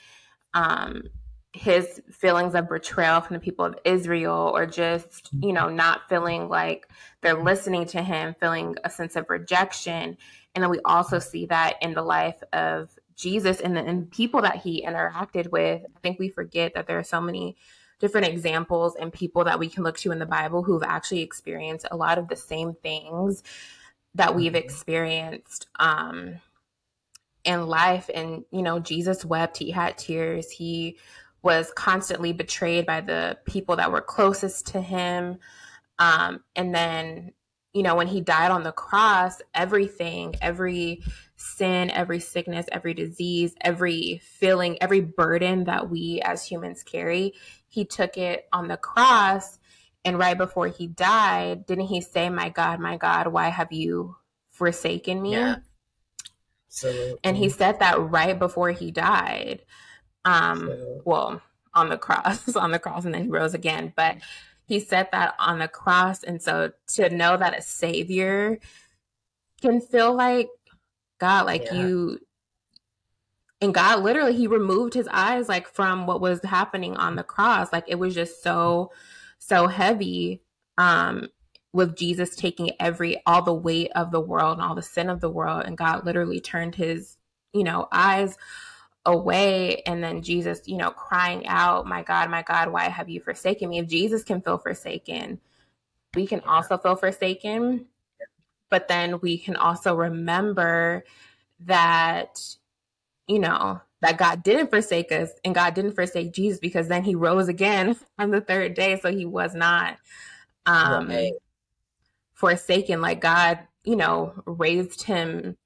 [0.53, 1.03] um,
[1.53, 6.49] his feelings of betrayal from the people of Israel, or just, you know, not feeling
[6.49, 6.88] like
[7.21, 10.17] they're listening to him, feeling a sense of rejection.
[10.53, 14.41] And then we also see that in the life of Jesus and the and people
[14.43, 15.82] that he interacted with.
[15.84, 17.58] I think we forget that there are so many
[17.99, 21.88] different examples and people that we can look to in the Bible who've actually experienced
[21.89, 23.41] a lot of the same things
[24.13, 24.63] that we've mm-hmm.
[24.63, 25.67] experienced.
[25.80, 26.39] Um,
[27.47, 28.10] in life.
[28.13, 30.97] And, you know, Jesus wept, he had tears, he
[31.41, 35.38] was constantly betrayed by the people that were closest to him.
[35.97, 37.31] Um, and then,
[37.73, 41.03] you know, when he died on the cross, everything, every
[41.38, 47.33] sin, every sickness, every disease, every feeling, every burden that we as humans carry,
[47.69, 49.57] he took it on the cross.
[50.03, 54.17] And right before he died, didn't he say, My God, my God, why have you
[54.49, 55.33] forsaken me?
[55.33, 55.55] Yeah.
[56.69, 59.62] So, and he said that right before he died.
[60.25, 60.69] Um,
[61.06, 61.41] well,
[61.73, 63.93] on the cross, on the cross, and then he rose again.
[63.95, 64.17] But
[64.65, 66.23] he said that on the cross.
[66.23, 68.60] And so to know that a savior
[69.62, 70.49] can feel like
[71.19, 71.75] God, like yeah.
[71.75, 72.19] you,
[73.62, 77.71] and God literally, he removed his eyes like from what was happening on the cross.
[77.71, 78.91] Like it was just so,
[79.39, 80.41] so heavy.
[80.77, 81.30] Um,
[81.73, 85.21] with Jesus taking every all the weight of the world and all the sin of
[85.21, 87.17] the world and God literally turned his
[87.53, 88.38] you know eyes
[89.06, 93.21] away and then Jesus you know crying out my God my God why have you
[93.21, 93.80] forsaken me?
[93.80, 95.39] If Jesus can feel forsaken
[96.15, 97.86] we can also feel forsaken
[98.69, 101.03] but then we can also remember
[101.62, 102.39] that
[103.27, 107.15] you know that God didn't forsake us and God didn't forsake Jesus because then he
[107.15, 109.97] rose again on the third day so he was not
[110.65, 111.34] um right
[112.38, 115.58] forsaken like god you know raised him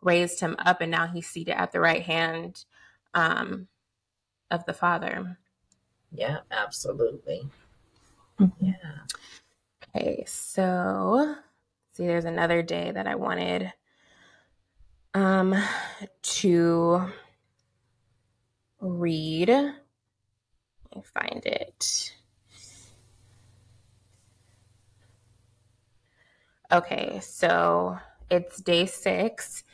[0.00, 2.64] raised him up and now he's seated at the right hand
[3.14, 3.66] um
[4.48, 5.38] of the father.
[6.12, 7.48] Yeah absolutely.
[8.38, 8.64] Mm-hmm.
[8.64, 8.98] yeah.
[9.96, 11.34] Okay so
[11.94, 13.72] see there's another day that i wanted
[15.14, 15.54] um
[16.22, 17.10] to
[18.80, 19.48] read.
[19.48, 19.74] Let
[20.94, 22.14] me find it
[26.72, 27.98] Okay, so
[28.30, 29.64] it's day six,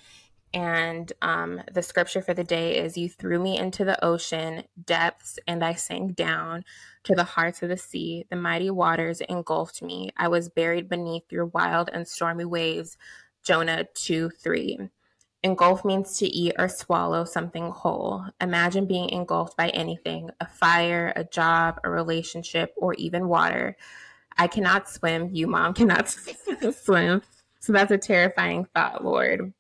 [0.55, 5.39] and um, the scripture for the day is You threw me into the ocean depths,
[5.47, 6.65] and I sank down
[7.05, 8.25] to the hearts of the sea.
[8.31, 10.11] The mighty waters engulfed me.
[10.17, 12.97] I was buried beneath your wild and stormy waves.
[13.43, 14.89] Jonah 2 3.
[15.43, 18.25] Engulf means to eat or swallow something whole.
[18.41, 23.77] Imagine being engulfed by anything a fire, a job, a relationship, or even water.
[24.39, 25.31] I cannot swim.
[25.33, 26.09] You, mom, cannot
[26.73, 27.23] swim.
[27.61, 29.53] So that's a terrifying thought, Lord.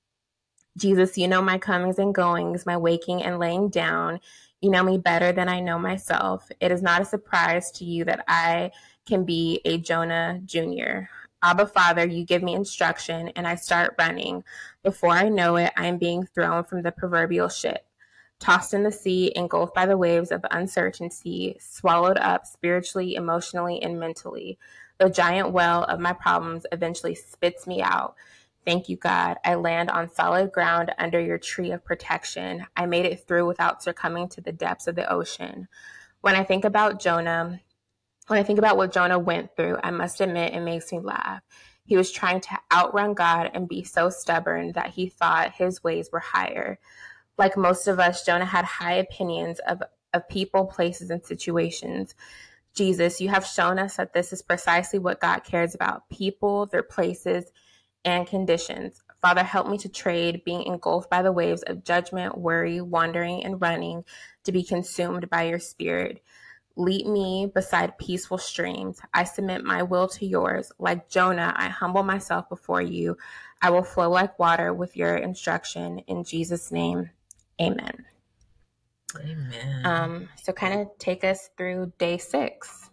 [0.76, 4.20] Jesus, you know my comings and goings, my waking and laying down.
[4.60, 6.50] You know me better than I know myself.
[6.60, 8.72] It is not a surprise to you that I
[9.06, 11.08] can be a Jonah Jr.
[11.42, 14.42] Abba Father, you give me instruction and I start running.
[14.82, 17.86] Before I know it, I am being thrown from the proverbial ship
[18.38, 23.98] tossed in the sea, engulfed by the waves of uncertainty, swallowed up spiritually, emotionally, and
[23.98, 24.58] mentally.
[24.98, 28.14] The giant well of my problems eventually spits me out.
[28.64, 29.36] Thank you, God.
[29.44, 32.66] I land on solid ground under your tree of protection.
[32.76, 35.68] I made it through without succumbing to the depths of the ocean.
[36.20, 37.60] When I think about Jonah,
[38.26, 41.42] when I think about what Jonah went through, I must admit it makes me laugh.
[41.84, 46.08] He was trying to outrun God and be so stubborn that he thought his ways
[46.10, 46.80] were higher
[47.38, 52.14] like most of us, Jonah had high opinions of, of people, places, and situations.
[52.74, 56.82] Jesus, you have shown us that this is precisely what God cares about people, their
[56.82, 57.50] places,
[58.04, 59.02] and conditions.
[59.20, 63.60] Father, help me to trade being engulfed by the waves of judgment, worry, wandering, and
[63.60, 64.04] running
[64.44, 66.22] to be consumed by your spirit.
[66.76, 69.00] Lead me beside peaceful streams.
[69.14, 70.70] I submit my will to yours.
[70.78, 73.16] Like Jonah, I humble myself before you.
[73.62, 76.00] I will flow like water with your instruction.
[76.00, 77.10] In Jesus' name,
[77.60, 78.04] Amen.
[79.18, 79.86] Amen.
[79.86, 82.90] Um, so kind of take us through day six.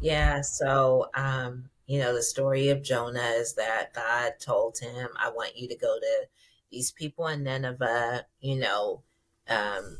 [0.00, 5.30] Yeah, so um, you know, the story of Jonah is that God told him, I
[5.30, 6.26] want you to go to
[6.70, 9.02] these people in Nineveh, you know,
[9.48, 9.98] um,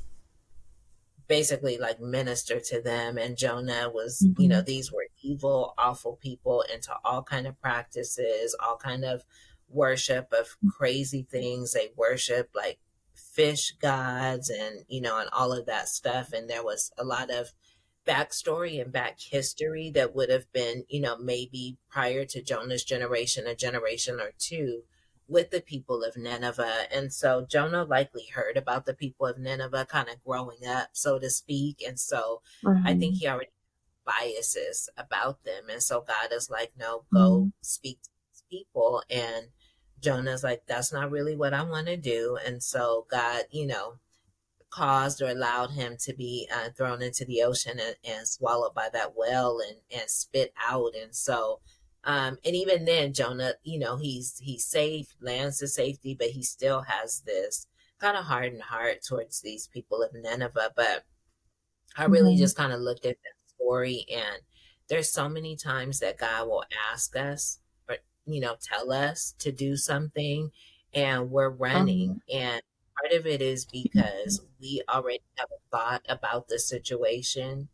[1.28, 4.42] basically like minister to them and jonah was mm-hmm.
[4.42, 4.64] you know mm-hmm.
[4.64, 9.22] these were evil awful people into all kind of practices all kind of
[9.68, 12.78] worship of crazy things they worship like
[13.38, 17.30] fish gods and you know and all of that stuff and there was a lot
[17.30, 17.52] of
[18.04, 23.46] backstory and back history that would have been you know maybe prior to jonah's generation
[23.46, 24.82] a generation or two
[25.28, 29.86] with the people of nineveh and so jonah likely heard about the people of nineveh
[29.88, 32.84] kind of growing up so to speak and so mm-hmm.
[32.84, 33.20] i think mm-hmm.
[33.20, 33.50] he already
[34.04, 37.48] biases about them and so god is like no go mm-hmm.
[37.60, 39.46] speak to these people and
[40.00, 42.38] Jonah's like, that's not really what I want to do.
[42.46, 43.94] And so God, you know,
[44.70, 48.88] caused or allowed him to be uh, thrown into the ocean and, and, swallowed by
[48.92, 50.92] that whale and, and spit out.
[51.00, 51.60] And so,
[52.04, 56.42] um, and even then, Jonah, you know, he's, he's safe, lands to safety, but he
[56.42, 57.66] still has this
[57.98, 60.72] kind of hardened heart towards these people of Nineveh.
[60.76, 61.04] But
[61.96, 62.42] I really mm-hmm.
[62.42, 64.42] just kind of looked at that story and
[64.88, 67.60] there's so many times that God will ask us
[68.28, 70.50] you know, tell us to do something
[70.94, 72.10] and we're running.
[72.10, 72.62] Um, and
[73.00, 77.68] part of it is because we already have a thought about the situation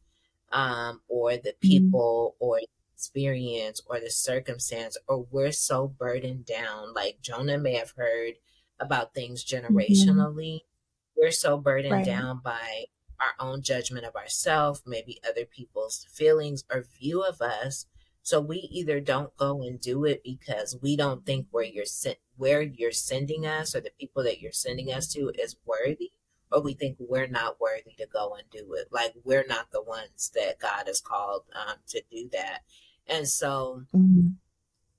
[0.53, 1.69] um, or the mm-hmm.
[1.69, 2.45] people mm-hmm.
[2.45, 2.61] or
[2.95, 6.95] experience or the circumstance, or we're so burdened down.
[6.95, 8.35] Like Jonah may have heard
[8.81, 9.67] about things mm-hmm.
[9.67, 10.55] generationally.
[10.57, 11.21] Mm-hmm.
[11.21, 12.07] We're so burdened right.
[12.07, 12.87] down by
[13.21, 17.87] our own judgment of ourselves, maybe other people's feelings or view of us.
[18.25, 22.17] So we either don't go and do it because we don't think where you're sent,
[22.39, 26.11] where you're sending us or the people that you're sending us to is worthy,
[26.51, 28.89] or we think we're not worthy to go and do it.
[28.91, 32.61] Like we're not the ones that God has called um, to do that.
[33.07, 34.29] And so, mm-hmm.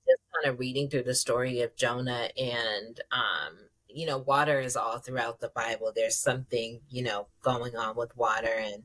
[0.06, 3.56] just kind of reading through the story of Jonah and um,
[3.88, 5.90] you know, water is all throughout the Bible.
[5.92, 8.54] There's something, you know, going on with water.
[8.56, 8.82] And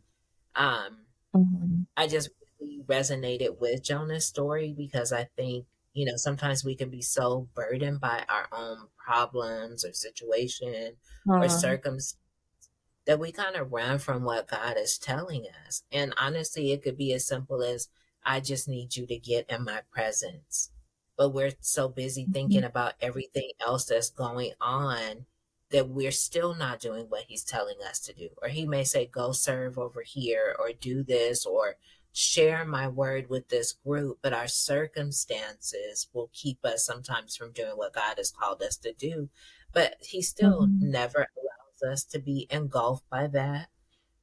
[0.56, 0.98] um,
[1.36, 1.82] mm-hmm.
[1.96, 2.30] I just
[2.62, 7.48] really resonated with Jonah's story because I think, you know, sometimes we can be so
[7.56, 10.94] burdened by our own problems or situation
[11.30, 11.44] uh-huh.
[11.44, 12.18] or circumstance
[13.06, 15.84] that we kind of run from what God is telling us.
[15.92, 17.90] And honestly, it could be as simple as,
[18.24, 20.70] I just need you to get in my presence
[21.22, 22.32] but we're so busy mm-hmm.
[22.32, 25.28] thinking about everything else that's going on
[25.70, 28.30] that we're still not doing what he's telling us to do.
[28.42, 31.76] Or he may say, go serve over here, or do this, or
[32.14, 37.74] share my word with this group, but our circumstances will keep us sometimes from doing
[37.76, 39.30] what God has called us to do.
[39.74, 40.92] But he still mm-hmm.
[40.92, 43.70] never allows us to be engulfed by that,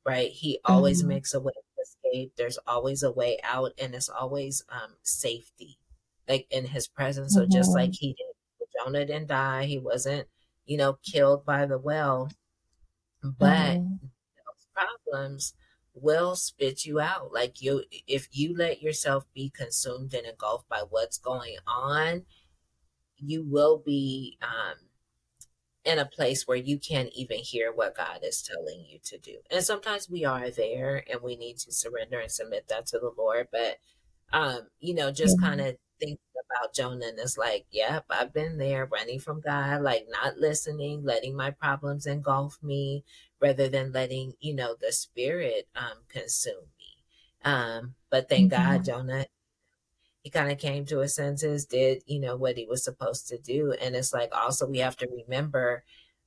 [0.04, 0.30] right?
[0.30, 1.08] He always mm-hmm.
[1.08, 2.32] makes a way of escape.
[2.36, 5.78] There's always a way out, and it's always um, safety
[6.28, 7.34] like in his presence.
[7.34, 7.52] So mm-hmm.
[7.52, 9.64] just like he did, Jonah didn't die.
[9.64, 10.28] He wasn't,
[10.66, 12.30] you know, killed by the well.
[13.22, 13.94] But mm-hmm.
[13.94, 15.54] those problems
[16.00, 17.32] will spit you out.
[17.32, 22.22] Like you, if you let yourself be consumed and engulfed by what's going on,
[23.16, 24.76] you will be um,
[25.84, 29.38] in a place where you can't even hear what God is telling you to do.
[29.50, 33.12] And sometimes we are there and we need to surrender and submit that to the
[33.16, 33.48] Lord.
[33.50, 33.78] But,
[34.32, 36.18] um, you know, just kind of thinking
[36.50, 41.04] about Jonah and it's like, yep, I've been there running from God, like not listening,
[41.04, 43.04] letting my problems engulf me
[43.40, 47.50] rather than letting, you know, the spirit um consume me.
[47.50, 48.62] Um, but thank mm-hmm.
[48.62, 49.26] God Jonah
[50.22, 53.38] he kind of came to his senses, did, you know, what he was supposed to
[53.38, 53.74] do.
[53.80, 55.84] And it's like also we have to remember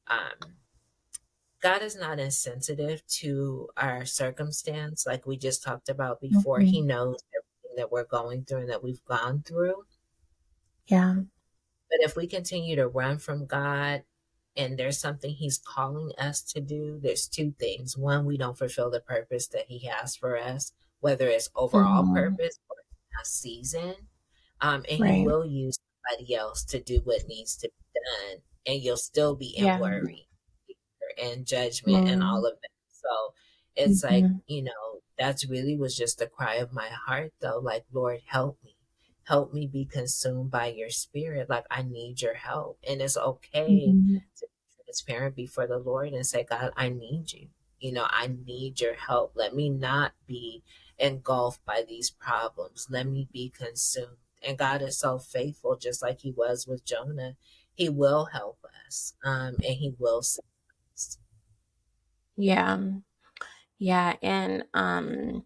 [0.08, 0.54] um
[1.62, 6.58] God is not insensitive to our circumstance, like we just talked about before.
[6.58, 6.68] Mm-hmm.
[6.68, 9.84] He knows everything that we're going through and that we've gone through.
[10.88, 11.14] Yeah.
[11.18, 14.02] But if we continue to run from God
[14.56, 17.98] and there's something He's calling us to do, there's two things.
[17.98, 22.16] One, we don't fulfill the purpose that He has for us, whether it's overall mm-hmm.
[22.16, 22.78] purpose or
[23.22, 23.96] a season.
[24.62, 25.14] Um, and right.
[25.14, 29.36] He will use somebody else to do what needs to be done, and you'll still
[29.36, 29.80] be in yeah.
[29.80, 30.28] worry
[31.22, 32.14] and judgment mm-hmm.
[32.14, 32.70] and all of that.
[32.92, 33.34] So
[33.76, 34.14] it's mm-hmm.
[34.14, 34.72] like, you know,
[35.18, 37.60] that's really was just the cry of my heart though.
[37.60, 38.71] Like, Lord, help me.
[39.32, 41.50] Help me be consumed by your spirit.
[41.50, 42.80] Like I need your help.
[42.86, 44.16] And it's okay mm-hmm.
[44.16, 47.48] to be transparent before the Lord and say, God, I need you.
[47.80, 49.32] You know, I need your help.
[49.36, 50.64] Let me not be
[51.00, 52.88] engulfed by these problems.
[52.90, 54.18] Let me be consumed.
[54.46, 57.38] And God is so faithful, just like he was with Jonah.
[57.74, 59.14] He will help us.
[59.24, 60.44] Um, and he will save
[60.94, 61.20] us.
[62.36, 62.80] Yeah.
[63.78, 65.46] Yeah, and um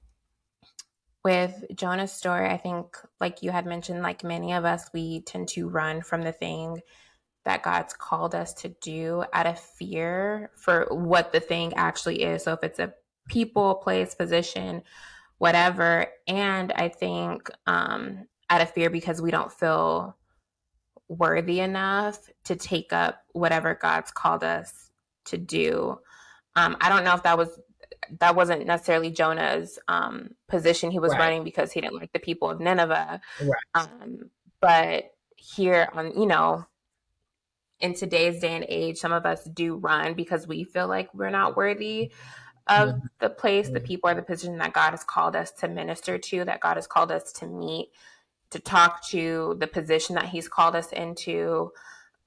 [1.25, 5.47] with Jonah's story, I think like you had mentioned like many of us we tend
[5.49, 6.81] to run from the thing
[7.45, 12.43] that God's called us to do out of fear for what the thing actually is.
[12.43, 12.93] So if it's a
[13.27, 14.83] people, place, position,
[15.39, 20.15] whatever, and I think um out of fear because we don't feel
[21.07, 24.91] worthy enough to take up whatever God's called us
[25.25, 25.97] to do.
[26.55, 27.59] Um, I don't know if that was
[28.19, 31.19] that wasn't necessarily Jonah's um, position he was right.
[31.19, 33.21] running because he didn't like the people of Nineveh.
[33.41, 33.49] Right.
[33.73, 34.29] Um,
[34.61, 36.65] but here on, you know,
[37.79, 41.29] in today's day and age, some of us do run because we feel like we're
[41.29, 42.11] not worthy
[42.67, 43.05] of mm-hmm.
[43.19, 46.45] the place, the people, or the position that God has called us to minister to,
[46.45, 47.91] that God has called us to meet,
[48.49, 51.71] to talk to, the position that He's called us into.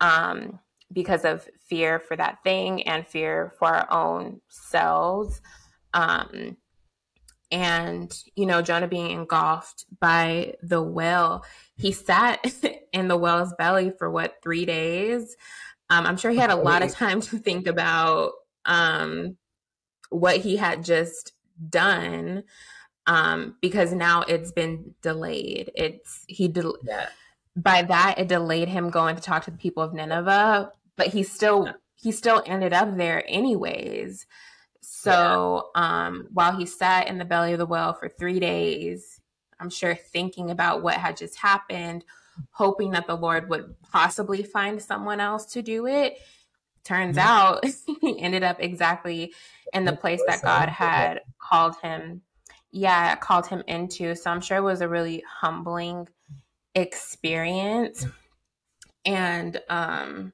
[0.00, 0.60] Um,
[0.92, 5.40] because of fear for that thing and fear for our own selves.
[5.94, 6.56] Um,
[7.50, 11.44] and, you know, Jonah being engulfed by the whale,
[11.76, 12.44] he sat
[12.92, 15.36] in the whale's belly for what, three days?
[15.90, 18.32] Um, I'm sure he had a lot of time to think about
[18.66, 19.36] um,
[20.10, 21.32] what he had just
[21.68, 22.44] done
[23.08, 25.72] um, because now it's been delayed.
[25.74, 27.08] It's he de- yeah.
[27.56, 31.22] by that it delayed him going to talk to the people of Nineveh, but he
[31.22, 31.72] still yeah.
[31.94, 34.26] he still ended up there anyways.
[35.08, 39.20] So um, while he sat in the belly of the whale for three days,
[39.60, 42.04] I'm sure thinking about what had just happened,
[42.50, 46.18] hoping that the Lord would possibly find someone else to do it,
[46.84, 47.28] turns mm-hmm.
[47.28, 47.64] out
[48.00, 49.32] he ended up exactly
[49.72, 52.22] in the place that God had called him.
[52.70, 54.14] Yeah, called him into.
[54.14, 56.08] So I'm sure it was a really humbling
[56.74, 58.06] experience.
[59.04, 60.32] And um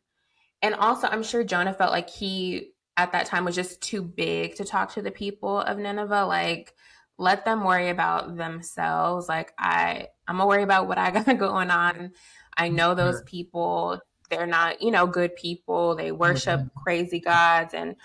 [0.63, 4.55] and also I'm sure Jonah felt like he at that time was just too big
[4.57, 6.27] to talk to the people of Nineveh.
[6.27, 6.75] Like,
[7.19, 9.29] let them worry about themselves.
[9.29, 12.13] Like, I I'm gonna worry about what I got going on.
[12.57, 15.95] I know those people they're not, you know, good people.
[15.95, 16.81] They worship mm-hmm.
[16.83, 17.97] crazy gods and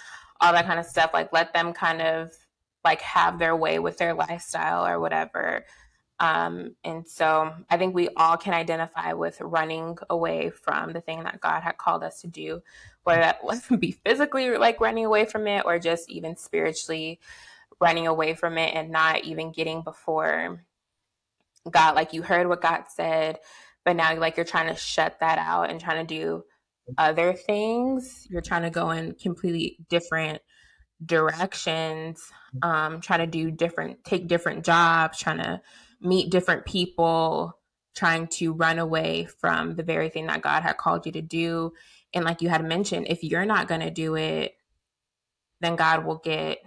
[0.42, 1.12] all that kind of stuff.
[1.14, 2.32] Like let them kind of
[2.84, 5.66] like have their way with their lifestyle or whatever.
[6.20, 11.24] Um, and so I think we all can identify with running away from the thing
[11.24, 12.62] that God had called us to do,
[13.04, 13.40] whether that
[13.80, 17.20] be physically like running away from it or just even spiritually
[17.82, 20.64] running away from it and not even getting before
[21.70, 21.96] God.
[21.96, 23.40] Like you heard what God said,
[23.86, 26.44] but now like you're trying to shut that out and trying to do
[26.98, 30.42] other things you're trying to go in completely different
[31.06, 32.32] directions
[32.62, 35.62] um trying to do different take different jobs trying to
[36.02, 37.58] meet different people
[37.96, 41.72] trying to run away from the very thing that god had called you to do
[42.14, 44.54] and like you had mentioned if you're not going to do it
[45.62, 46.60] then god will get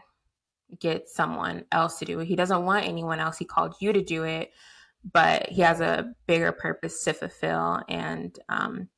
[0.78, 2.26] get someone else to do it.
[2.26, 3.38] He doesn't want anyone else.
[3.38, 4.50] He called you to do it
[5.10, 8.88] but he has a bigger purpose to fulfill and um,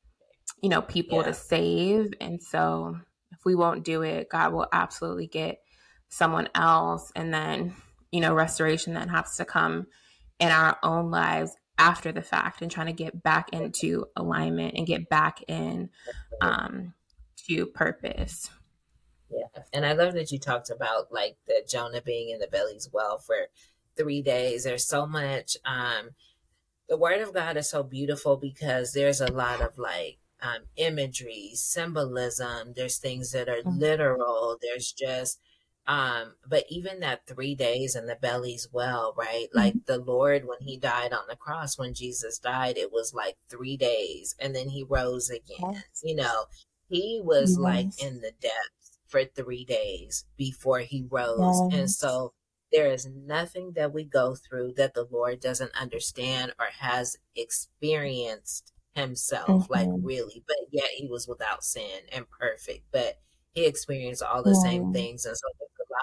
[0.61, 1.25] you know people yeah.
[1.25, 2.13] to save.
[2.21, 2.99] And so
[3.33, 5.59] if we won't do it god will absolutely get
[6.09, 7.11] someone else.
[7.17, 7.75] And then
[8.13, 9.87] you know restoration that has to come
[10.39, 14.87] in our own lives after the fact and trying to get back into alignment and
[14.87, 15.91] get back in
[16.41, 16.95] um,
[17.37, 18.51] to purpose
[19.31, 22.89] yeah and i love that you talked about like the jonah being in the belly's
[22.93, 23.49] well for
[23.97, 24.65] three days.
[24.65, 25.57] There's so much.
[25.65, 26.11] Um,
[26.89, 31.51] the Word of God is so beautiful because there's a lot of like um, imagery,
[31.55, 32.75] symbolism.
[32.77, 33.79] There's things that are mm-hmm.
[33.79, 34.59] literal.
[34.61, 35.41] There's just,
[35.87, 39.49] um, but even that three days in the belly's well, right?
[39.49, 39.59] Mm-hmm.
[39.59, 43.37] Like the Lord, when He died on the cross, when Jesus died, it was like
[43.49, 45.73] three days, and then He rose again.
[45.73, 46.03] Yes.
[46.03, 46.45] You know,
[46.89, 47.59] He was yes.
[47.59, 51.79] like in the depths for three days before He rose, yes.
[51.79, 52.33] and so
[52.73, 58.73] there is nothing that we go through that the Lord doesn't understand or has experienced
[58.95, 59.73] himself, mm-hmm.
[59.73, 63.19] like really, but yet he was without sin and perfect, but
[63.53, 64.69] he experienced all the mm-hmm.
[64.69, 65.25] same things.
[65.25, 65.49] And so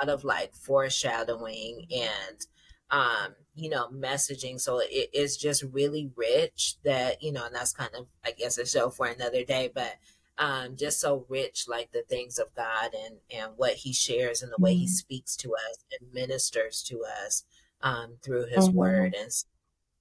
[0.02, 2.46] lot of like foreshadowing and,
[2.90, 4.60] um, you know, messaging.
[4.60, 8.58] So it is just really rich that, you know, and that's kind of, I guess,
[8.58, 9.96] a show for another day, but
[10.38, 14.52] um, just so rich, like the things of God and and what He shares and
[14.52, 14.92] the way He mm-hmm.
[14.92, 17.44] speaks to us and ministers to us
[17.82, 18.78] um, through His mm-hmm.
[18.78, 19.16] Word.
[19.18, 19.32] And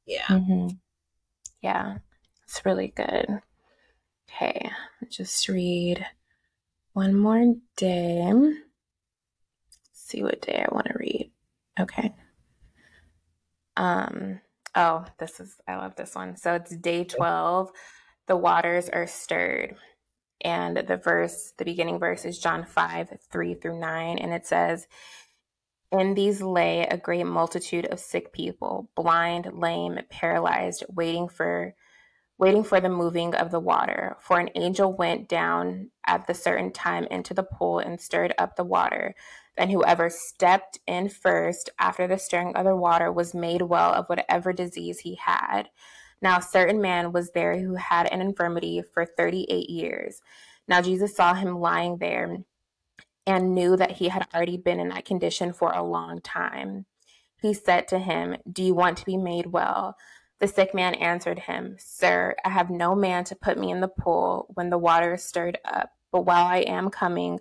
[0.07, 0.69] yeah, mm-hmm.
[1.61, 1.99] yeah,
[2.45, 3.43] it's really good.
[4.31, 4.71] Okay,
[5.11, 6.07] just read
[6.95, 8.33] one more day.
[10.11, 11.31] See what day I want to read.
[11.79, 12.15] Okay.
[13.77, 14.41] Um.
[14.75, 16.37] Oh, this is I love this one.
[16.37, 17.71] So it's day twelve.
[18.27, 19.77] The waters are stirred
[20.43, 24.19] and the verse, the beginning verse is John 5, 3 through 9.
[24.19, 24.87] And it says,
[25.93, 31.75] In these lay a great multitude of sick people, blind, lame, paralyzed, waiting for
[32.39, 34.17] waiting for the moving of the water.
[34.19, 38.57] For an angel went down at the certain time into the pool and stirred up
[38.57, 39.15] the water.
[39.57, 44.07] Then whoever stepped in first after the stirring of the water was made well of
[44.07, 45.69] whatever disease he had.
[46.23, 50.21] Now, a certain man was there who had an infirmity for 38 years.
[50.69, 52.39] Now, Jesus saw him lying there
[53.27, 56.87] and knew that he had already been in that condition for a long time.
[57.41, 59.97] He said to him, Do you want to be made well?
[60.41, 63.89] The sick man answered him, Sir, I have no man to put me in the
[63.89, 67.41] pool when the water is stirred up, but while I am coming,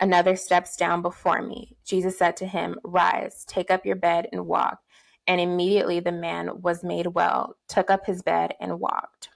[0.00, 1.76] another steps down before me.
[1.84, 4.78] Jesus said to him, Rise, take up your bed and walk.
[5.26, 9.28] And immediately the man was made well, took up his bed, and walked.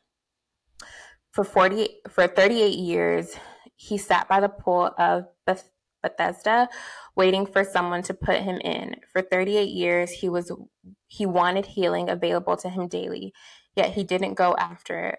[1.31, 3.37] For 40 for 38 years,
[3.77, 5.71] he sat by the pool of Beth-
[6.03, 6.69] Bethesda
[7.17, 8.97] waiting for someone to put him in.
[9.13, 10.53] For 38 years he was
[11.09, 13.33] he wanted healing available to him daily,
[13.75, 15.19] yet he didn't go after it.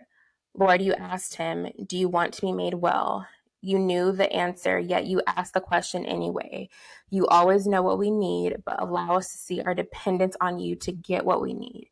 [0.53, 3.27] Lord, you asked him, "Do you want to be made well?"
[3.65, 6.69] You knew the answer, yet you asked the question anyway.
[7.09, 10.75] You always know what we need, but allow us to see our dependence on you
[10.75, 11.89] to get what we need.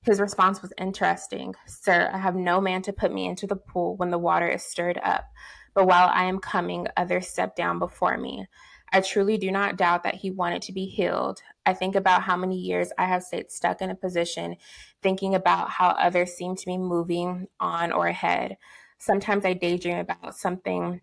[0.00, 1.56] His response was interesting.
[1.66, 4.62] Sir, I have no man to put me into the pool when the water is
[4.62, 5.26] stirred up,
[5.74, 8.46] but while I am coming, others step down before me.
[8.90, 11.42] I truly do not doubt that he wanted to be healed.
[11.66, 14.56] I think about how many years I have stayed stuck in a position,
[15.02, 18.56] thinking about how others seem to be moving on or ahead.
[18.96, 21.02] Sometimes I daydream about something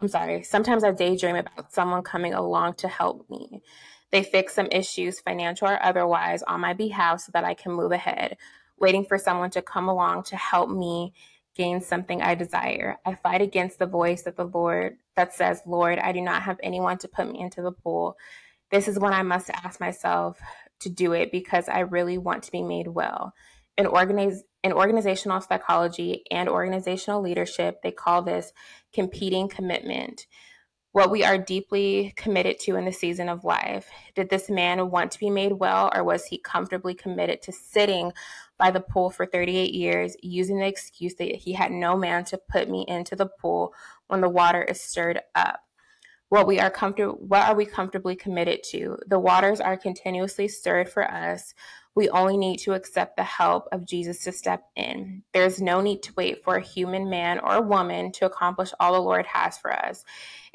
[0.00, 3.62] I'm sorry, sometimes I daydream about someone coming along to help me.
[4.10, 7.92] They fix some issues, financial or otherwise, on my behalf so that I can move
[7.92, 8.38] ahead,
[8.78, 11.12] waiting for someone to come along to help me
[11.54, 12.98] gain something I desire.
[13.04, 16.58] I fight against the voice that the Lord that says, "Lord, I do not have
[16.62, 18.16] anyone to put me into the pool."
[18.70, 20.40] This is when I must ask myself
[20.80, 23.34] to do it because I really want to be made well.
[23.76, 28.52] In organize in organizational psychology and organizational leadership, they call this
[28.92, 30.26] competing commitment
[30.92, 33.88] what we are deeply committed to in the season of life.
[34.14, 38.12] Did this man want to be made well, or was he comfortably committed to sitting
[38.58, 42.38] by the pool for 38 years, using the excuse that he had no man to
[42.38, 43.72] put me into the pool
[44.08, 45.60] when the water is stirred up?
[46.30, 48.96] What we are comfortable, what are we comfortably committed to?
[49.08, 51.54] The waters are continuously stirred for us.
[51.96, 55.24] We only need to accept the help of Jesus to step in.
[55.34, 59.00] There's no need to wait for a human man or woman to accomplish all the
[59.00, 60.04] Lord has for us.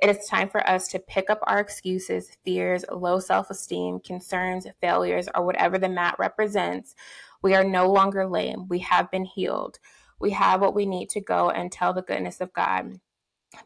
[0.02, 4.66] It is time for us to pick up our excuses, fears, low self esteem, concerns,
[4.80, 6.96] failures, or whatever the mat represents.
[7.42, 8.70] We are no longer lame.
[8.70, 9.80] We have been healed.
[10.22, 13.02] We have what we need to go and tell the goodness of God.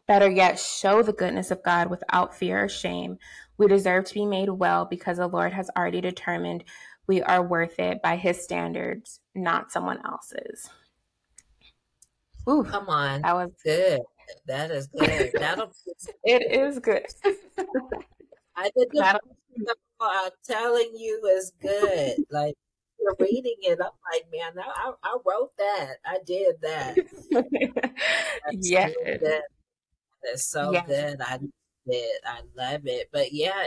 [0.06, 3.18] Better yet, show the goodness of God without fear or shame.
[3.58, 6.64] We deserve to be made well because the Lord has already determined
[7.06, 10.70] we are worth it by his standards, not someone else's.
[12.48, 13.22] Ooh, come on.
[13.22, 14.00] That was good.
[14.46, 15.32] That is good.
[15.34, 15.72] That'll
[16.24, 17.06] it is good.
[18.56, 19.66] I did the I'm
[20.00, 22.18] uh, telling you is good.
[22.30, 22.54] Like
[23.00, 25.96] you're reading it, I'm like, man, I, I wrote that.
[26.04, 26.96] I did that.
[28.52, 28.92] yes.
[30.22, 30.86] That's so yes.
[30.86, 31.20] good.
[31.20, 31.38] I
[31.86, 32.22] it.
[32.24, 33.08] I love it.
[33.12, 33.66] But yeah,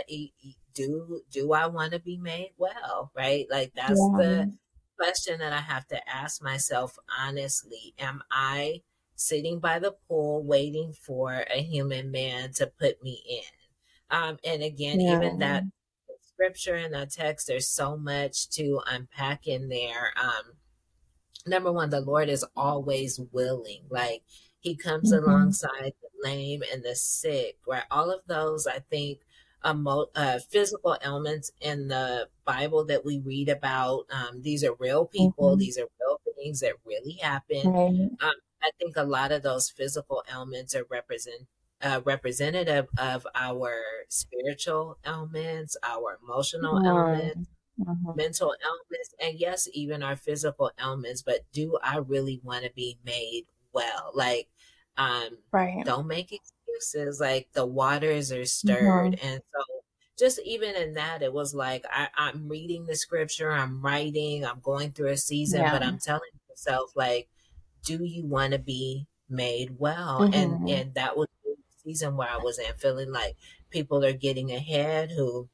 [0.73, 3.11] do do I want to be made well?
[3.15, 3.45] Right?
[3.49, 4.17] Like that's yeah.
[4.17, 4.53] the
[4.97, 7.93] question that I have to ask myself honestly.
[7.99, 8.81] Am I
[9.15, 14.17] sitting by the pool waiting for a human man to put me in?
[14.17, 15.17] Um, and again, yeah.
[15.17, 15.63] even that
[16.21, 20.13] scripture and that text, there's so much to unpack in there.
[20.21, 20.53] Um,
[21.47, 23.83] number one, the Lord is always willing.
[23.89, 24.23] Like
[24.59, 25.27] he comes mm-hmm.
[25.27, 25.93] alongside
[26.23, 27.83] lame and the sick, right?
[27.91, 29.19] All of those, I think,
[29.67, 34.05] emo- uh, physical elements in the Bible that we read about.
[34.11, 35.51] Um, these are real people.
[35.51, 35.59] Mm-hmm.
[35.59, 37.63] These are real things that really happen.
[37.63, 38.25] Mm-hmm.
[38.25, 41.47] Um, I think a lot of those physical elements are represent
[41.81, 43.75] uh, representative of our
[44.07, 46.87] spiritual elements, our emotional mm-hmm.
[46.87, 47.49] elements,
[47.79, 48.15] mm-hmm.
[48.15, 51.21] mental elements, and yes, even our physical elements.
[51.21, 54.11] But do I really want to be made well?
[54.13, 54.47] Like,
[54.97, 55.83] um, right.
[55.85, 57.19] don't make excuses.
[57.19, 59.27] Like the waters are stirred, mm-hmm.
[59.27, 59.63] and so
[60.17, 64.59] just even in that, it was like I, I'm reading the scripture, I'm writing, I'm
[64.61, 65.71] going through a season, yeah.
[65.71, 67.29] but I'm telling myself like,
[67.85, 70.21] do you want to be made well?
[70.21, 70.33] Mm-hmm.
[70.33, 73.35] And and that was the season where I was in, feeling like
[73.69, 75.49] people are getting ahead who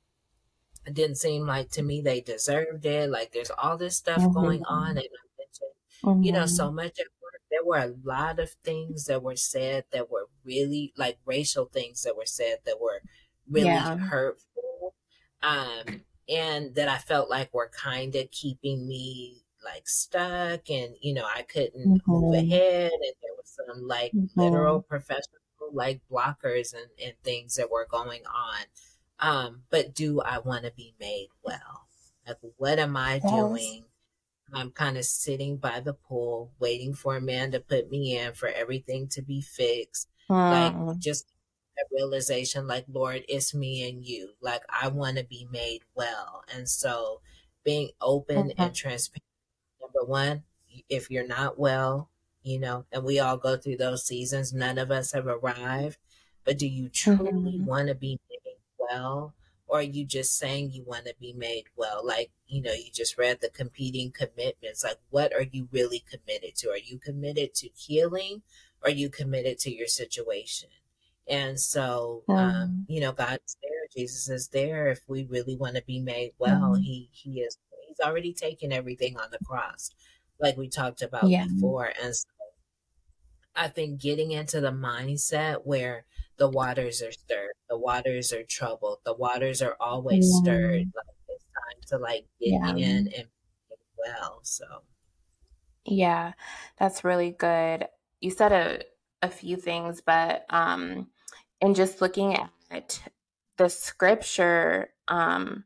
[0.91, 3.09] didn't seem like to me they deserved it.
[3.09, 4.33] Like there's all this stuff mm-hmm.
[4.33, 5.73] going on, and I mentioned,
[6.03, 6.23] mm-hmm.
[6.23, 6.75] you know, so mm-hmm.
[6.77, 7.18] much at work.
[7.59, 12.03] There were a lot of things that were said that were really like racial things
[12.03, 13.01] that were said that were
[13.49, 13.97] really yeah.
[13.97, 14.95] hurtful.
[15.41, 21.13] Um, and that I felt like were kind of keeping me like stuck and you
[21.13, 22.11] know I couldn't mm-hmm.
[22.11, 24.39] move ahead and there was some like mm-hmm.
[24.39, 25.39] literal professional
[25.73, 28.65] like blockers and, and things that were going on.
[29.19, 31.87] Um, but do I want to be made well?
[32.27, 33.31] Like what am I yes.
[33.31, 33.83] doing?
[34.53, 38.33] I'm kind of sitting by the pool waiting for a man to put me in
[38.33, 40.09] for everything to be fixed.
[40.29, 40.89] Mm.
[40.89, 41.27] Like just
[41.77, 44.31] a realization like Lord, it's me and you.
[44.41, 46.43] Like I want to be made well.
[46.53, 47.21] And so
[47.63, 48.61] being open mm-hmm.
[48.61, 49.23] and transparent
[49.81, 50.43] number one,
[50.89, 52.09] if you're not well,
[52.43, 55.97] you know, and we all go through those seasons, none of us have arrived,
[56.43, 57.65] but do you truly mm-hmm.
[57.65, 59.33] want to be made well?
[59.69, 62.01] Or are you just saying you want to be made well?
[62.05, 64.83] Like, you know, you just read the competing commitments.
[64.83, 66.69] Like, what are you really committed to?
[66.69, 68.41] Are you committed to healing?
[68.81, 70.69] Or are you committed to your situation?
[71.27, 72.61] And so, um, mm-hmm.
[72.61, 73.71] um, you know, God's there.
[73.95, 74.87] Jesus is there.
[74.87, 76.81] If we really want to be made well, mm-hmm.
[76.81, 77.57] he, he is
[77.87, 79.91] he's already taken everything on the cross,
[80.39, 81.45] like we talked about yeah.
[81.45, 81.91] before.
[82.01, 82.27] And so
[83.59, 86.05] I think getting into the mindset where
[86.37, 90.41] the waters are stirred, the waters are troubled, the waters are always yeah.
[90.41, 90.91] stirred.
[90.95, 92.75] Like it's time to like get yeah.
[92.75, 93.27] in and
[93.97, 94.39] well.
[94.43, 94.65] So
[95.85, 96.31] yeah,
[96.79, 97.87] that's really good.
[98.21, 98.83] You said a
[99.21, 101.07] a few things, but um,
[101.59, 102.37] and just looking
[102.71, 103.01] at
[103.57, 105.65] the scripture, um,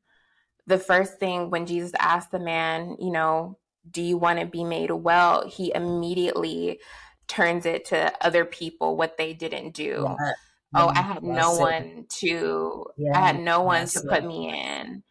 [0.66, 3.60] the first thing when Jesus asked the man, you know,
[3.92, 5.48] do you want to be made well?
[5.48, 6.80] He immediately
[7.28, 10.06] turns it to other people what they didn't do.
[10.20, 10.32] Yeah.
[10.76, 13.12] Oh, I had no one to yeah.
[13.16, 15.04] I had no one to put me in.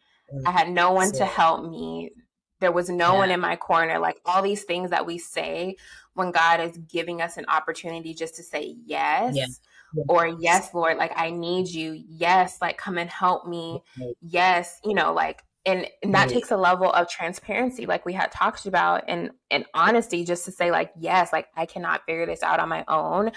[0.45, 2.11] I had no one to help me.
[2.59, 3.99] There was no one in my corner.
[3.99, 5.77] Like all these things that we say
[6.15, 9.35] when God is giving us an opportunity just to say yes.
[9.35, 9.59] yes.
[10.09, 12.03] Or yes, Lord, like I need you.
[12.07, 13.83] Yes, like come and help me.
[14.21, 18.31] Yes, you know, like and, and that takes a level of transparency like we had
[18.31, 22.43] talked about and and honesty just to say like yes like i cannot figure this
[22.43, 23.31] out on my own.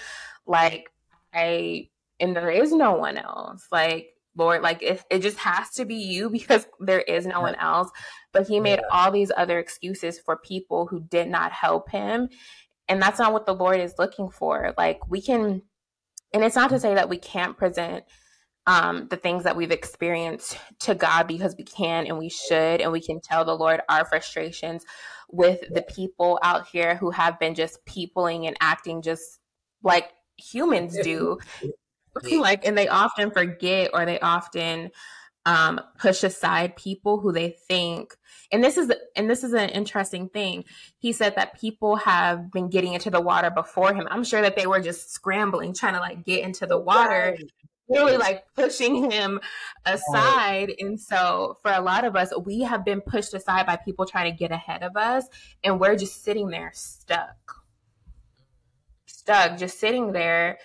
[0.47, 0.91] Like
[1.33, 3.67] i and there is no one else.
[3.71, 7.55] Like lord like if it just has to be you because there is no one
[7.57, 7.91] else.
[8.33, 8.89] But he made yeah.
[8.91, 12.29] all these other excuses for people who did not help him.
[12.89, 14.75] And that's not what the lord is looking for.
[14.77, 15.63] Like we can
[16.33, 16.81] and it's not to mm.
[16.81, 18.05] say that we can't present
[18.67, 22.93] um, the things that we've experienced to God because we can and we should, and
[22.93, 24.85] we can tell the Lord our frustrations
[25.31, 29.41] with the people out here who have been just peopling and acting just
[29.83, 31.39] like humans do.
[32.41, 34.91] like, and they often forget or they often
[35.45, 38.17] um, push aside people who they think
[38.53, 40.65] and this is and this is an interesting thing.
[40.99, 44.07] He said that people have been getting into the water before him.
[44.11, 47.37] I'm sure that they were just scrambling trying to like get into the water
[47.89, 49.41] really like pushing him
[49.85, 50.73] aside.
[50.79, 54.31] And so for a lot of us, we have been pushed aside by people trying
[54.31, 55.27] to get ahead of us,
[55.63, 57.63] and we're just sitting there stuck.
[59.07, 60.59] Stuck, just sitting there.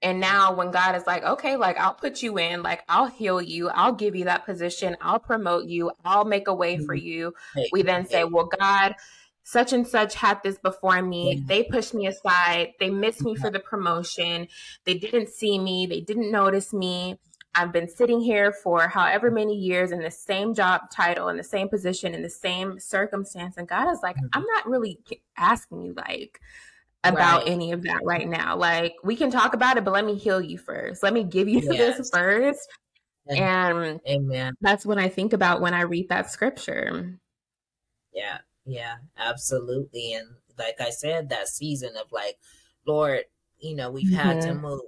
[0.00, 3.42] And now when God is like, okay, like I'll put you in, like I'll heal
[3.42, 7.06] you, I'll give you that position, I'll promote you, I'll make a way for mm-hmm.
[7.06, 7.34] you.
[7.72, 8.94] We then say, well, God,
[9.48, 11.32] such and such had this before me.
[11.32, 11.42] Yeah.
[11.46, 12.74] They pushed me aside.
[12.78, 14.46] They missed me for the promotion.
[14.84, 15.86] They didn't see me.
[15.86, 17.18] They didn't notice me.
[17.54, 21.44] I've been sitting here for however many years in the same job title, in the
[21.44, 23.56] same position, in the same circumstance.
[23.56, 24.26] And God is like, mm-hmm.
[24.34, 24.98] I'm not really
[25.38, 26.40] asking you like
[27.02, 27.50] about right.
[27.50, 28.54] any of that right now.
[28.54, 31.02] Like we can talk about it, but let me heal you first.
[31.02, 31.96] Let me give you yes.
[31.96, 32.68] this first.
[33.28, 34.52] And Amen.
[34.60, 37.18] That's what I think about when I read that scripture.
[38.12, 38.38] Yeah.
[38.68, 40.12] Yeah, absolutely.
[40.12, 42.36] And like I said, that season of like,
[42.86, 43.24] Lord,
[43.58, 44.16] you know, we've mm-hmm.
[44.16, 44.60] had to mm-hmm.
[44.60, 44.80] move.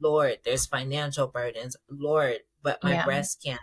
[0.00, 1.76] Lord, there's financial burdens.
[1.90, 3.04] Lord, but my yeah.
[3.04, 3.60] breast cancer.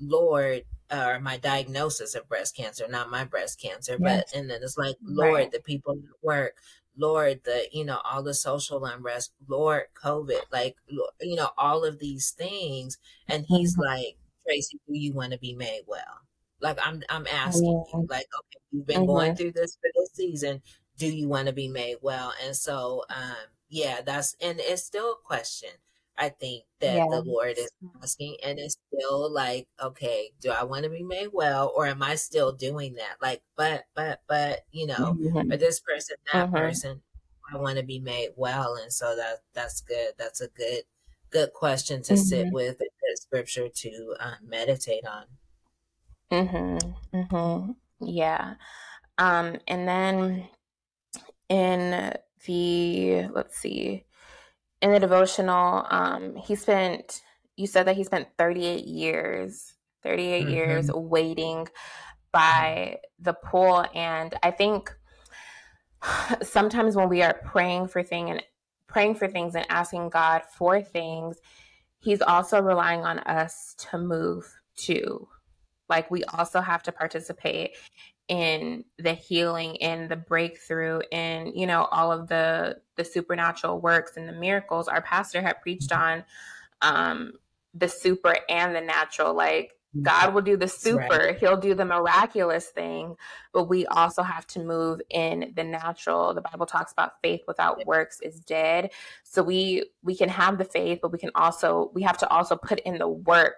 [0.00, 4.30] Lord, or uh, my diagnosis of breast cancer, not my breast cancer, yes.
[4.30, 5.52] but and then it's like, Lord, right.
[5.52, 6.54] the people at work,
[6.96, 10.76] Lord, the you know all the social unrest, Lord, COVID, like
[11.20, 12.98] you know all of these things,
[13.28, 13.82] and He's mm-hmm.
[13.82, 16.22] like, Tracy, do you want to be made well?
[16.60, 19.06] Like I'm I'm asking you, like, okay, you've been mm-hmm.
[19.06, 20.62] going through this for this season.
[20.98, 22.32] Do you want to be made well?
[22.44, 23.36] And so um
[23.68, 25.70] yeah, that's and it's still a question.
[26.18, 27.06] I think that yeah.
[27.08, 27.70] the Lord is
[28.02, 32.02] asking, and it's still like, okay, do I want to be made well, or am
[32.02, 33.16] I still doing that?
[33.22, 35.48] Like, but, but, but, you know, mm-hmm.
[35.48, 36.56] for this person, that mm-hmm.
[36.56, 37.02] person,
[37.52, 40.14] I want to be made well, and so that that's good.
[40.18, 40.82] That's a good,
[41.30, 42.22] good question to mm-hmm.
[42.22, 45.24] sit with, a good scripture to um, meditate on.
[46.30, 46.94] Mhm.
[47.12, 47.76] Mm Mhm.
[48.00, 48.54] Yeah.
[49.16, 50.48] Um and then
[51.48, 52.14] in
[52.46, 54.04] the let's see.
[54.80, 57.22] In the devotional, um he spent
[57.56, 60.50] you said that he spent 38 years, 38 mm-hmm.
[60.50, 61.68] years waiting
[62.30, 64.94] by the pool and I think
[66.42, 68.42] sometimes when we are praying for thing and
[68.86, 71.38] praying for things and asking God for things,
[71.98, 75.28] he's also relying on us to move too
[75.88, 77.72] like we also have to participate
[78.28, 84.16] in the healing and the breakthrough and you know all of the the supernatural works
[84.16, 86.22] and the miracles our pastor had preached on
[86.82, 87.32] um
[87.74, 89.72] the super and the natural like
[90.02, 91.38] God will do the super, right.
[91.38, 93.16] he'll do the miraculous thing,
[93.54, 96.34] but we also have to move in the natural.
[96.34, 98.90] The Bible talks about faith without works is dead.
[99.24, 102.54] So we we can have the faith, but we can also we have to also
[102.54, 103.54] put in the work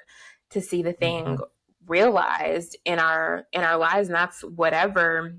[0.51, 1.43] to see the thing mm-hmm
[1.87, 5.37] realized in our in our lives and that's whatever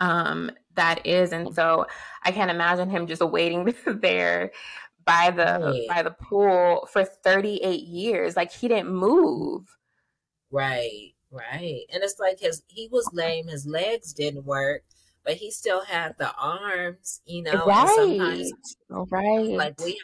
[0.00, 1.32] um that is.
[1.32, 1.86] And so
[2.24, 4.52] i can't imagine him just waiting there
[5.04, 5.86] by the right.
[5.88, 8.36] by the pool for 38 years.
[8.36, 9.76] Like he didn't move.
[10.50, 11.82] Right right.
[11.92, 13.48] And it's like his he was lame.
[13.48, 14.82] His legs didn't work
[15.24, 18.50] but he still had the arms you know right.
[18.88, 19.50] Right.
[19.50, 20.00] like we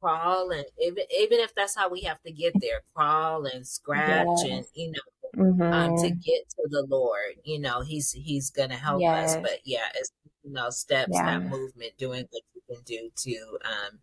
[0.00, 4.26] crawl and even even if that's how we have to get there, crawl and scratch
[4.42, 4.44] yes.
[4.44, 5.62] and you know mm-hmm.
[5.62, 6.18] um, to mm-hmm.
[6.20, 7.34] get to the Lord.
[7.44, 9.36] You know, He's He's gonna help yes.
[9.36, 9.42] us.
[9.42, 10.10] But yeah, it's
[10.42, 11.38] you know steps, yeah.
[11.38, 13.98] that movement, doing what you can do to um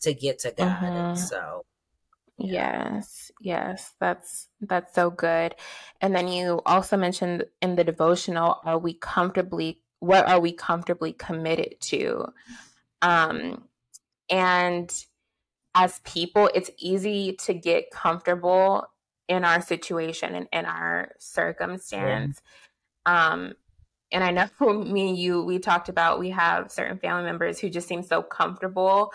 [0.00, 0.82] to get to God.
[0.82, 1.16] Mm-hmm.
[1.16, 1.64] so
[2.38, 2.94] yeah.
[2.94, 5.56] Yes, yes, that's that's so good.
[6.00, 11.12] And then you also mentioned in the devotional, are we comfortably what are we comfortably
[11.12, 12.26] committed to?
[13.02, 13.64] Um,
[14.30, 14.92] and
[15.78, 18.84] as people, it's easy to get comfortable
[19.28, 22.42] in our situation and in our circumstance.
[23.06, 23.32] Yeah.
[23.32, 23.52] Um,
[24.10, 27.60] and I know for me and you, we talked about we have certain family members
[27.60, 29.12] who just seem so comfortable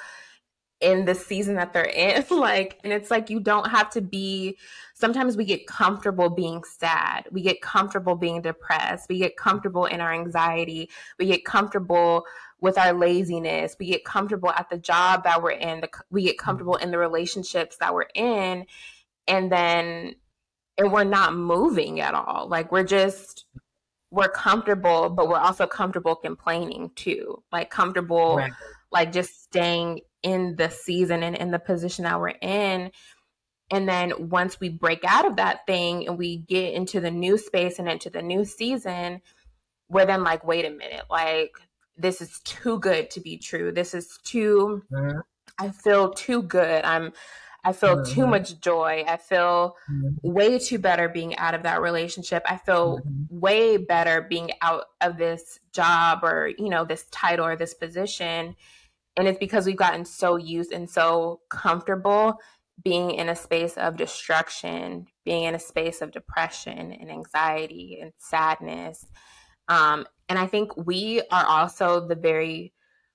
[0.80, 2.24] in the season that they're in.
[2.32, 4.58] like, and it's like you don't have to be.
[4.94, 7.28] Sometimes we get comfortable being sad.
[7.30, 9.10] We get comfortable being depressed.
[9.10, 10.90] We get comfortable in our anxiety.
[11.20, 12.24] We get comfortable
[12.64, 13.76] with our laziness.
[13.78, 15.82] We get comfortable at the job that we're in.
[15.82, 18.66] The, we get comfortable in the relationships that we're in.
[19.28, 20.16] And then,
[20.78, 22.48] and we're not moving at all.
[22.48, 23.44] Like, we're just,
[24.12, 27.44] we're comfortable, but we're also comfortable complaining too.
[27.52, 28.54] Like, comfortable, right.
[28.94, 32.92] like just staying in the season and in the position that we're in.
[33.72, 37.38] And then once we break out of that thing and we get into the new
[37.38, 39.20] space and into the new season,
[39.90, 41.52] we're then like, wait a minute, like
[42.04, 43.72] this is too good to be true.
[43.72, 45.20] This is too mm-hmm.
[45.58, 46.84] I feel too good.
[46.84, 47.14] I'm
[47.66, 48.14] I feel mm-hmm.
[48.14, 49.06] too much joy.
[49.08, 50.10] I feel mm-hmm.
[50.22, 52.44] way too better being out of that relationship.
[52.46, 53.40] I feel mm-hmm.
[53.40, 58.56] way better being out of this job or, you know, this title or this position.
[59.16, 62.38] And it's because we've gotten so used and so comfortable
[62.84, 68.12] being in a space of destruction, being in a space of depression and anxiety and
[68.18, 69.06] sadness.
[69.68, 72.74] Um, and I think we are also the very,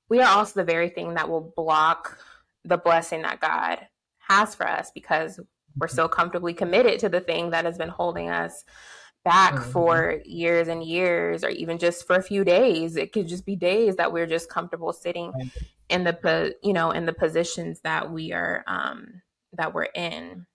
[0.08, 2.18] we are also the very thing that will block
[2.64, 3.78] the blessing that God
[4.18, 5.40] has for us because
[5.76, 8.64] we're so comfortably committed to the thing that has been holding us
[9.24, 9.70] back mm-hmm.
[9.70, 12.96] for years and years or even just for a few days.
[12.96, 15.32] It could just be days that we're just comfortable sitting
[15.88, 19.22] in the you know in the positions that we are um
[19.54, 20.46] that we're in.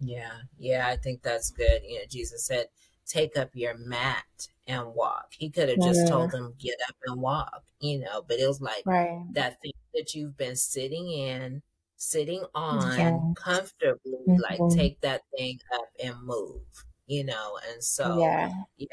[0.00, 0.32] Yeah.
[0.58, 1.82] Yeah i think that's good.
[1.86, 2.66] You know jesus said
[3.06, 6.10] take up your mat and walk he could have just yeah.
[6.10, 9.22] told them get up and walk you know but it was like right.
[9.32, 11.62] that thing that you've been sitting in
[11.96, 13.20] sitting on yes.
[13.36, 14.40] comfortably mm-hmm.
[14.40, 16.62] like take that thing up and move
[17.06, 18.86] you know and so yeah yeah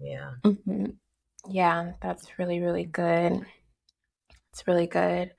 [0.00, 0.86] yeah mm-hmm.
[1.48, 3.44] yeah that's really really good
[4.54, 5.32] it's really good.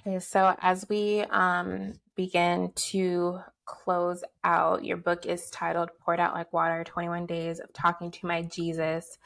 [0.00, 3.40] Okay, so as we um, begin to
[3.72, 8.26] close out, your book is titled Poured Out Like Water 21 Days of Talking to
[8.26, 9.18] My Jesus.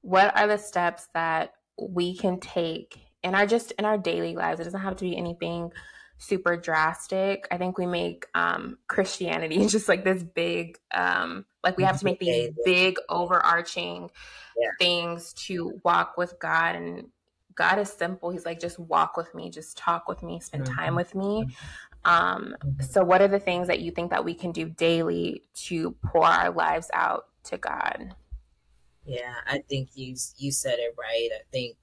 [0.00, 4.58] What are the steps that we can take in our just in our daily lives?
[4.58, 5.70] It doesn't have to be anything
[6.16, 7.46] super drastic.
[7.50, 12.04] I think we make um, Christianity just like this big, um, like we have to
[12.06, 14.10] make these big overarching
[14.56, 14.70] yeah.
[14.78, 17.08] things to walk with God and
[17.60, 18.30] God is simple.
[18.30, 20.74] He's like, just walk with me, just talk with me, spend mm-hmm.
[20.74, 21.46] time with me.
[22.04, 22.82] Um, mm-hmm.
[22.82, 26.24] so, what are the things that you think that we can do daily to pour
[26.24, 28.14] our lives out to God?
[29.04, 31.28] Yeah, I think you you said it right.
[31.32, 31.76] I think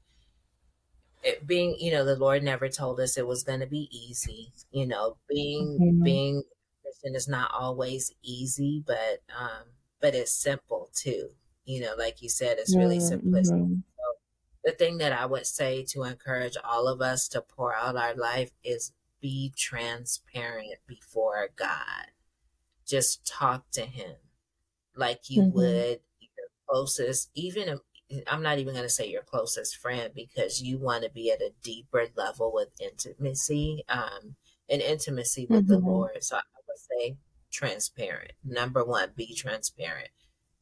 [1.24, 4.51] it being, you know, the Lord never told us it was going to be easy.
[4.72, 6.03] You know, being mm-hmm.
[6.03, 6.43] being
[6.84, 9.65] Christian is not always easy, but um,
[10.01, 11.30] but it's simple too.
[11.65, 13.51] You know, like you said, it's really simplistic.
[13.51, 13.80] Mm-hmm
[14.68, 18.13] the thing that I would say to encourage all of us to pour out our
[18.13, 18.91] life is
[19.22, 22.11] be transparent before God.
[22.88, 24.15] Just talk to Him
[24.95, 25.55] like you mm-hmm.
[25.55, 27.80] would your closest, even
[28.28, 31.41] I'm not even going to say your closest friend because you want to be at
[31.41, 34.36] a deeper level with intimacy, um,
[34.70, 35.74] and intimacy with mm-hmm.
[35.74, 36.24] the Lord.
[36.24, 37.18] So I would say
[37.51, 38.34] transparent.
[38.45, 40.09] Number one, be transparent.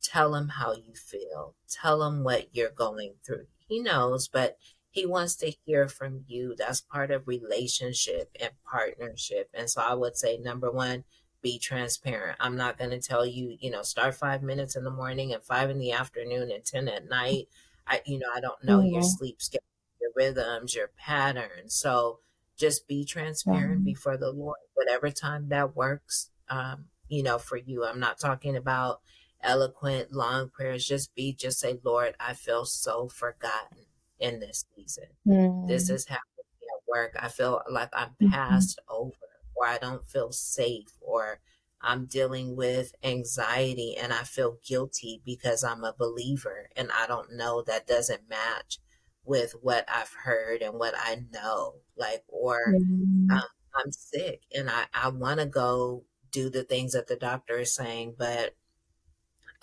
[0.01, 1.55] Tell him how you feel.
[1.69, 4.57] Tell him what you're going through he knows, but
[4.95, 6.55] he wants to hear from you.
[6.57, 9.49] That's part of relationship and partnership.
[9.53, 11.03] And so I would say, number one,
[11.41, 12.37] be transparent.
[12.39, 15.43] I'm not going to tell you, you know, start five minutes in the morning and
[15.43, 17.49] five in the afternoon and 10 at night.
[17.85, 18.93] I, you know, I don't know mm-hmm.
[18.93, 19.65] your sleep schedule,
[19.99, 21.75] your rhythms, your patterns.
[21.75, 22.19] So
[22.57, 23.83] just be transparent mm-hmm.
[23.83, 27.83] before the Lord, whatever time that works, um, you know, for you.
[27.83, 29.01] I'm not talking about,
[29.43, 30.87] eloquent, long prayers.
[30.87, 33.85] Just be, just say, Lord, I feel so forgotten
[34.19, 35.05] in this season.
[35.27, 35.67] Mm.
[35.67, 36.23] This is happening
[36.61, 37.15] at work.
[37.19, 38.29] I feel like I'm mm-hmm.
[38.29, 39.11] passed over,
[39.55, 41.39] or I don't feel safe, or
[41.81, 47.33] I'm dealing with anxiety and I feel guilty because I'm a believer and I don't
[47.33, 48.79] know that doesn't match
[49.23, 51.75] with what I've heard and what I know.
[51.95, 53.31] Like, or mm-hmm.
[53.31, 53.43] um,
[53.75, 57.75] I'm sick and I, I want to go do the things that the doctor is
[57.75, 58.55] saying, but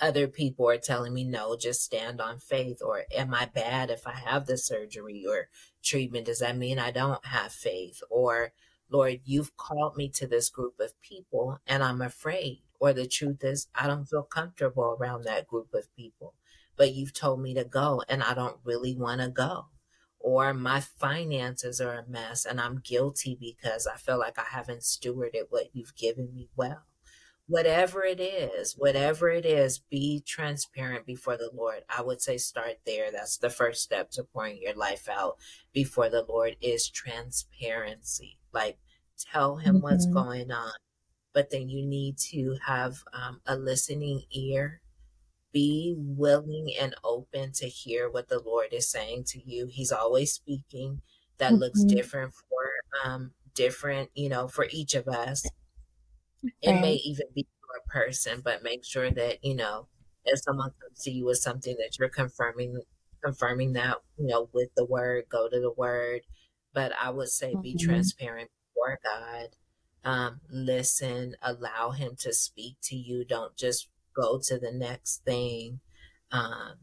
[0.03, 4.07] other people are telling me no just stand on faith or am i bad if
[4.07, 5.49] i have the surgery or
[5.83, 6.27] treatment?
[6.27, 8.03] Does that mean i don't have faith?
[8.11, 8.53] Or
[8.91, 13.43] lord you've called me to this group of people and i'm afraid or the truth
[13.43, 16.35] is i don't feel comfortable around that group of people
[16.77, 19.67] but you've told me to go and i don't really want to go.
[20.19, 24.83] Or my finances are a mess and I'm guilty because I feel like I haven't
[24.83, 26.85] stewarded what you've given me well.
[27.53, 31.83] Whatever it is, whatever it is, be transparent before the Lord.
[31.87, 33.13] I would say start there.
[33.13, 35.37] That's the first step to pouring your life out
[35.75, 38.39] before the Lord is transparency.
[38.55, 38.79] Like
[39.19, 39.83] tell him mm-hmm.
[39.83, 40.73] what's going on.
[41.35, 44.81] But then you need to have um, a listening ear
[45.53, 49.67] be willing and open to hear what the Lord is saying to you.
[49.71, 51.03] He's always speaking.
[51.37, 51.61] That mm-hmm.
[51.61, 52.71] looks different for
[53.05, 55.45] um different, you know, for each of us.
[56.61, 59.89] It may even be for a person, but make sure that, you know,
[60.25, 62.81] if someone comes to you with something that you're confirming
[63.23, 66.23] confirming that, you know, with the word, go to the word.
[66.75, 67.61] But I would say mm-hmm.
[67.61, 69.49] be transparent before God.
[70.05, 73.25] Um, listen, allow him to speak to you.
[73.25, 75.81] Don't just go to the next thing.
[76.33, 76.75] Um,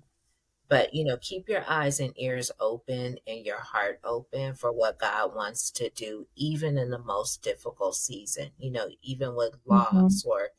[0.70, 5.00] but you know, keep your eyes and ears open and your heart open for what
[5.00, 8.52] God wants to do, even in the most difficult season.
[8.60, 9.98] You know, even with mm-hmm.
[9.98, 10.50] loss or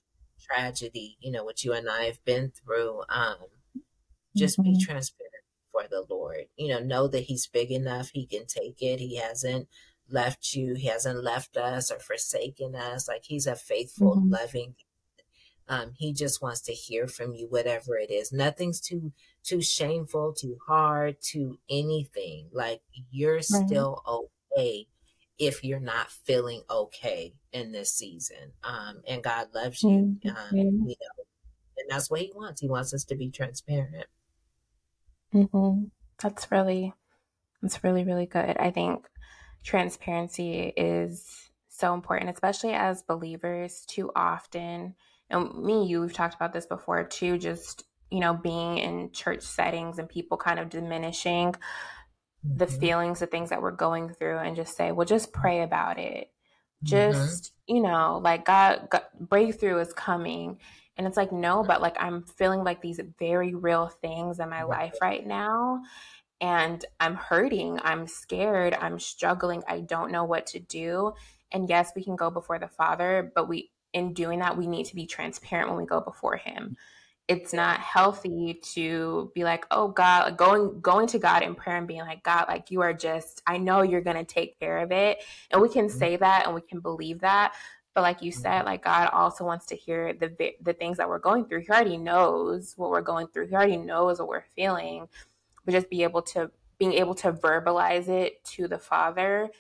[0.41, 1.17] tragedy.
[1.21, 3.03] You know, what you and I have been through.
[3.09, 3.37] Um,
[4.37, 4.73] just mm-hmm.
[4.73, 5.35] be transparent
[5.73, 6.47] for the Lord.
[6.57, 8.99] You know, know that He's big enough; He can take it.
[8.99, 9.69] He hasn't
[10.09, 10.75] left you.
[10.75, 13.09] He hasn't left us or forsaken us.
[13.09, 14.31] Like He's a faithful, mm-hmm.
[14.31, 14.75] loving
[15.71, 18.33] um, he just wants to hear from you, whatever it is.
[18.33, 19.13] Nothing's too
[19.45, 22.49] too shameful, too hard, too anything.
[22.53, 23.45] Like you're right.
[23.45, 24.03] still
[24.57, 24.89] okay
[25.39, 28.53] if you're not feeling okay in this season.
[28.65, 30.19] Um, and God loves you.
[30.25, 30.29] Mm-hmm.
[30.29, 31.25] Um, you know,
[31.79, 32.61] and that's what He wants.
[32.61, 34.07] He wants us to be transparent.
[35.33, 35.85] Mm-hmm.
[36.21, 36.93] That's really,
[37.63, 38.57] that's really, really good.
[38.59, 39.07] I think
[39.63, 43.85] transparency is so important, especially as believers.
[43.87, 44.97] Too often
[45.31, 49.43] and me you we've talked about this before too just you know being in church
[49.43, 52.57] settings and people kind of diminishing mm-hmm.
[52.57, 55.99] the feelings the things that we're going through and just say well just pray about
[55.99, 56.31] it
[56.85, 56.87] mm-hmm.
[56.87, 57.77] just mm-hmm.
[57.77, 60.59] you know like God, God breakthrough is coming
[60.97, 64.65] and it's like no but like i'm feeling like these very real things in my
[64.65, 65.81] life right now
[66.41, 71.13] and i'm hurting i'm scared i'm struggling i don't know what to do
[71.53, 74.87] and yes we can go before the father but we in doing that, we need
[74.87, 76.77] to be transparent when we go before Him.
[77.29, 81.77] It's not healthy to be like, oh God, like going going to God in prayer
[81.77, 84.91] and being like, God, like you are just, I know you're gonna take care of
[84.91, 85.23] it.
[85.51, 85.99] And we can mm-hmm.
[85.99, 87.55] say that and we can believe that.
[87.95, 88.67] But like you said, mm-hmm.
[88.67, 91.61] like God also wants to hear the the things that we're going through.
[91.61, 93.47] He already knows what we're going through.
[93.49, 95.09] He already knows what we're feeling.
[95.65, 99.51] But just be able to being able to verbalize it to the Father,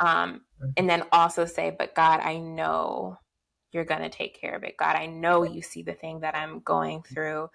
[0.00, 0.40] um,
[0.76, 3.18] and then also say, "But God, I know
[3.72, 4.76] you're going to take care of it.
[4.76, 7.48] God, I know you see the thing that I'm going through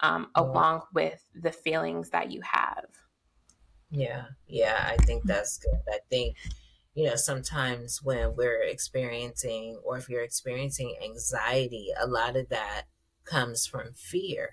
[0.00, 2.86] um, along with the feelings that you have.
[3.90, 5.80] Yeah, yeah, I think that's good.
[5.88, 6.36] I think,
[6.94, 12.82] you know, sometimes when we're experiencing, or if you're experiencing anxiety, a lot of that
[13.24, 14.50] comes from fear.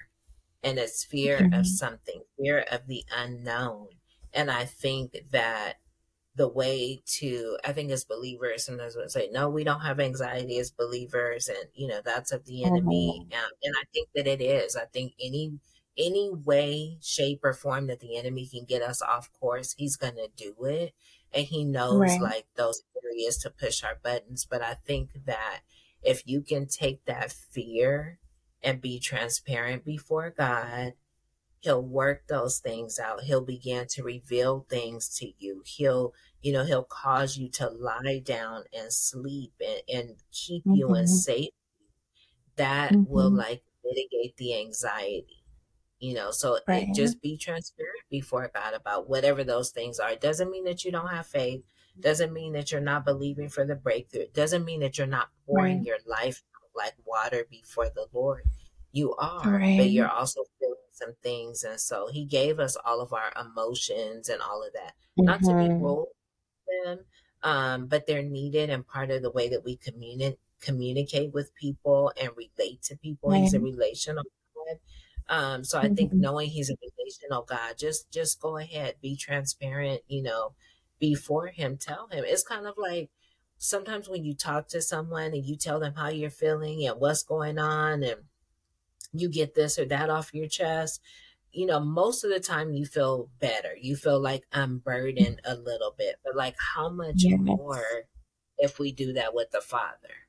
[0.63, 1.53] And it's fear mm-hmm.
[1.53, 3.87] of something, fear of the unknown.
[4.33, 5.75] And I think that
[6.35, 10.57] the way to i think as believers sometimes we say no we don't have anxiety
[10.59, 13.33] as believers and you know that's of the enemy mm-hmm.
[13.33, 15.53] um, and i think that it is i think any
[15.97, 20.27] any way shape or form that the enemy can get us off course he's gonna
[20.35, 20.93] do it
[21.33, 22.21] and he knows right.
[22.21, 25.61] like those areas to push our buttons but i think that
[26.03, 28.19] if you can take that fear
[28.61, 30.93] and be transparent before god
[31.65, 36.63] he'll work those things out he'll begin to reveal things to you he'll you know
[36.63, 40.75] he'll cause you to lie down and sleep and, and keep mm-hmm.
[40.75, 41.05] you in mm-hmm.
[41.07, 41.53] safety
[42.55, 43.11] that mm-hmm.
[43.11, 45.43] will like mitigate the anxiety
[45.99, 46.87] you know so right.
[46.89, 50.85] it, just be transparent before god about whatever those things are it doesn't mean that
[50.85, 51.63] you don't have faith
[51.99, 55.29] doesn't mean that you're not believing for the breakthrough it doesn't mean that you're not
[55.47, 55.87] pouring right.
[55.87, 56.43] your life
[56.75, 58.43] like water before the lord
[58.91, 59.77] you are right.
[59.77, 64.29] but you're also feeling some things and so he gave us all of our emotions
[64.29, 65.25] and all of that mm-hmm.
[65.25, 65.83] not to be mm-hmm.
[65.83, 66.07] ruled
[66.83, 66.99] them
[67.43, 72.11] um, but they're needed and part of the way that we communicate communicate with people
[72.19, 74.23] and relate to people he's a relational
[74.55, 74.77] god
[75.27, 76.21] um, so i think mm-hmm.
[76.21, 80.53] knowing he's a relational god just just go ahead be transparent you know
[80.97, 83.09] before him tell him it's kind of like
[83.57, 87.23] sometimes when you talk to someone and you tell them how you're feeling and what's
[87.23, 88.21] going on and
[89.19, 91.01] you get this or that off your chest,
[91.51, 93.75] you know, most of the time you feel better.
[93.79, 97.39] You feel like I'm burdened a little bit, but like how much yes.
[97.39, 97.85] more
[98.57, 100.27] if we do that with the Father?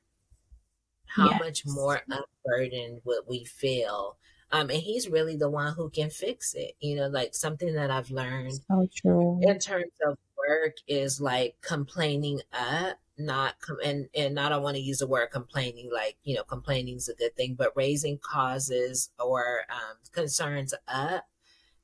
[1.05, 1.39] How yes.
[1.39, 4.17] much more unburdened would we feel
[4.51, 6.73] Um, and he's really the one who can fix it.
[6.79, 9.39] You know, like something that I've learned so true.
[9.41, 10.17] in terms of
[10.47, 15.07] work is like complaining up, not com- and and I don't want to use the
[15.07, 19.97] word complaining like you know complaining is a good thing, but raising causes or um,
[20.11, 21.25] concerns up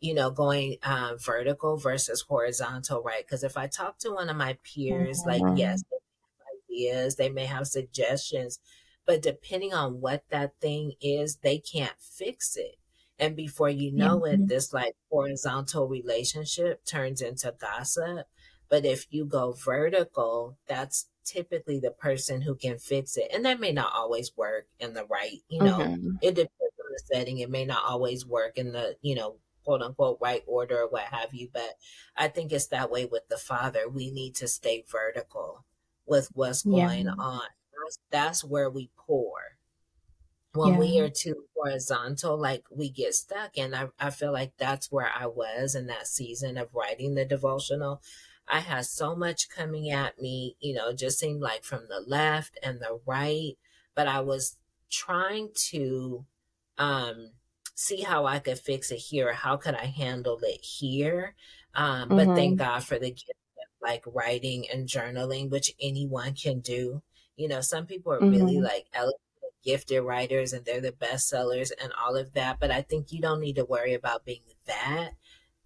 [0.03, 3.25] you know, going uh, vertical versus horizontal, right?
[3.25, 5.45] Because if I talk to one of my peers, mm-hmm.
[5.45, 5.81] like, yes,
[6.69, 8.59] ideas, they may have suggestions,
[9.05, 12.75] but depending on what that thing is, they can't fix it.
[13.17, 14.43] And before you know mm-hmm.
[14.43, 18.27] it, this like horizontal relationship turns into gossip.
[18.69, 23.29] But if you go vertical, that's typically the person who can fix it.
[23.33, 26.15] And that may not always work in the right, you know, mm-hmm.
[26.21, 27.39] it depends on the setting.
[27.39, 31.03] It may not always work in the, you know, quote unquote right order or what
[31.03, 31.49] have you.
[31.53, 31.77] But
[32.17, 33.87] I think it's that way with the Father.
[33.89, 35.65] We need to stay vertical
[36.05, 37.13] with what's going yeah.
[37.17, 37.41] on.
[37.83, 39.31] That's, that's, where we pour.
[40.53, 40.79] When yeah.
[40.79, 43.57] we are too horizontal, like we get stuck.
[43.57, 47.25] And I, I feel like that's where I was in that season of writing the
[47.25, 48.01] devotional.
[48.47, 52.59] I had so much coming at me, you know, just seemed like from the left
[52.61, 53.57] and the right,
[53.95, 54.57] but I was
[54.89, 56.25] trying to
[56.77, 57.31] um
[57.75, 59.33] see how I could fix it here.
[59.33, 61.35] How could I handle it here?
[61.75, 62.17] Um, mm-hmm.
[62.17, 62.69] But thank mm-hmm.
[62.69, 67.01] God for the gift of like writing and journaling, which anyone can do.
[67.35, 68.45] You know, some people are mm-hmm.
[68.45, 68.87] really like
[69.63, 72.59] gifted writers and they're the best sellers and all of that.
[72.59, 75.11] But I think you don't need to worry about being that.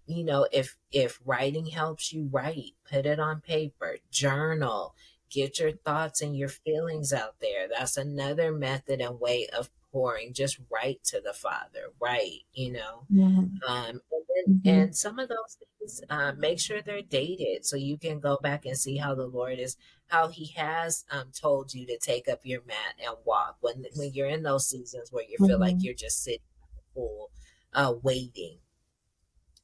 [0.07, 4.95] You know, if if writing helps you write, put it on paper, journal,
[5.29, 7.67] get your thoughts and your feelings out there.
[7.67, 12.39] That's another method and way of pouring just write to the Father, right?
[12.53, 13.25] You know, yeah.
[13.25, 14.69] um, and, then, mm-hmm.
[14.69, 18.65] and some of those things, uh, make sure they're dated so you can go back
[18.65, 19.77] and see how the Lord is,
[20.07, 24.13] how He has um, told you to take up your mat and walk when when
[24.13, 25.61] you're in those seasons where you feel mm-hmm.
[25.61, 27.31] like you're just sitting in the pool,
[27.73, 28.57] uh, waiting,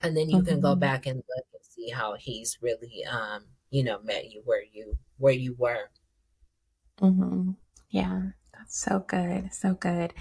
[0.03, 0.47] and then you mm-hmm.
[0.47, 0.79] can go mm-hmm.
[0.79, 4.97] back and look and see how He's really, um, you know, met you where you
[5.17, 5.89] where you were.
[7.01, 7.51] Mm-hmm.
[7.89, 8.21] Yeah.
[8.53, 9.53] That's so good.
[9.53, 10.13] So good.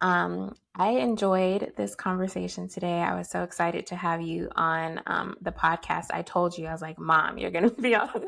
[0.00, 3.00] Um, I enjoyed this conversation today.
[3.00, 6.06] I was so excited to have you on um, the podcast.
[6.12, 8.26] I told you, I was like, Mom, you're going to be on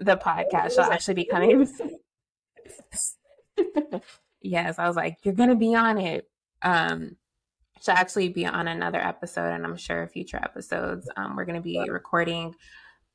[0.00, 0.72] the podcast.
[0.72, 1.68] She'll actually be coming.
[4.42, 6.28] yes, I was like, You're going to be on it.
[6.62, 7.16] Um,
[7.84, 11.08] she'll actually be on another episode, and I'm sure future episodes.
[11.16, 12.54] Um, we're going to be recording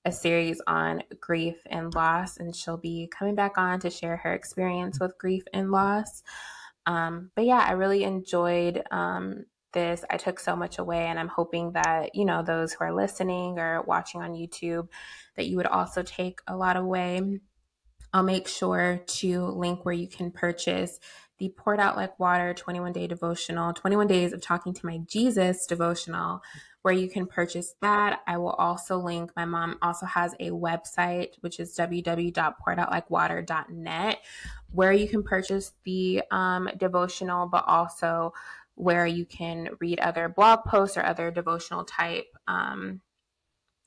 [0.05, 4.33] a series on grief and loss, and she'll be coming back on to share her
[4.33, 6.23] experience with grief and loss.
[6.85, 10.05] Um, but yeah, I really enjoyed um, this.
[10.09, 13.57] I took so much away, and I'm hoping that you know those who are listening
[13.57, 14.87] or watching on YouTube
[15.35, 17.21] that you would also take a lot away.
[18.13, 20.99] I'll make sure to link where you can purchase
[21.39, 25.65] the Poured Out Like Water 21 Day Devotional, 21 Days of Talking to My Jesus
[25.65, 26.41] devotional
[26.81, 28.21] where you can purchase that.
[28.25, 34.17] I will also link, my mom also has a website, which is www.pouredoutLikewater.net,
[34.71, 38.33] where you can purchase the um, devotional, but also
[38.75, 43.01] where you can read other blog posts or other devotional type um,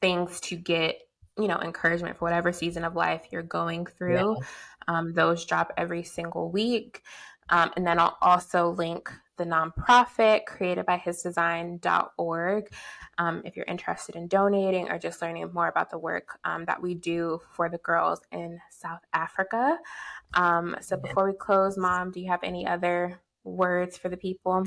[0.02, 0.96] things to get
[1.38, 4.44] you know encouragement for whatever season of life you're going through yeah.
[4.86, 7.00] um, those drop every single week
[7.50, 12.72] um, and then i'll also link the nonprofit created by hisdesign.org.
[13.18, 16.80] Um, if you're interested in donating or just learning more about the work um, that
[16.80, 19.78] we do for the girls in South Africa.
[20.34, 24.66] Um, so before we close, Mom, do you have any other words for the people?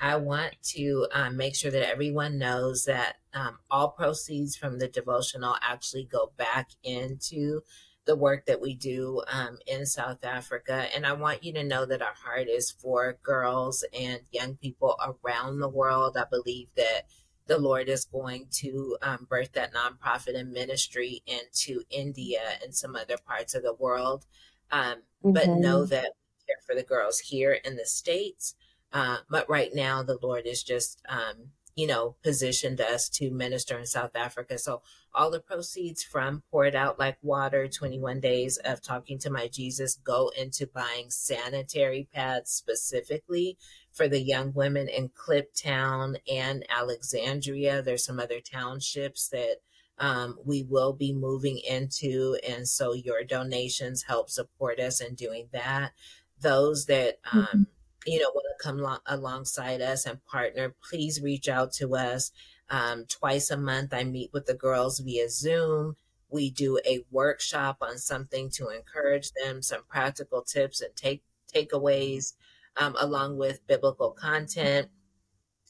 [0.00, 4.88] I want to um, make sure that everyone knows that um, all proceeds from the
[4.88, 7.60] devotional actually go back into
[8.06, 10.86] the work that we do um, in South Africa.
[10.94, 14.98] And I want you to know that our heart is for girls and young people
[15.00, 16.16] around the world.
[16.16, 17.06] I believe that
[17.46, 22.96] the Lord is going to um, birth that nonprofit and ministry into India and some
[22.96, 24.24] other parts of the world.
[24.70, 25.32] Um, mm-hmm.
[25.32, 28.54] But know that we care for the girls here in the States.
[28.92, 31.50] Uh, but right now, the Lord is just um,
[31.80, 34.58] you know, positioned us to minister in South Africa.
[34.58, 34.82] So
[35.14, 39.94] all the proceeds from Poured Out Like Water, 21 days of talking to my Jesus
[40.04, 43.56] go into buying sanitary pads specifically
[43.92, 47.80] for the young women in Kliptown and Alexandria.
[47.80, 49.62] There's some other townships that
[49.96, 52.36] um, we will be moving into.
[52.46, 55.92] And so your donations help support us in doing that.
[56.38, 57.62] Those that, um, mm-hmm
[58.06, 62.32] you know, want to come lo- alongside us and partner, please reach out to us.
[62.70, 65.96] Um, twice a month, I meet with the girls via Zoom.
[66.28, 71.22] We do a workshop on something to encourage them, some practical tips and take
[71.52, 72.34] takeaways.
[72.76, 74.88] um, along with biblical content.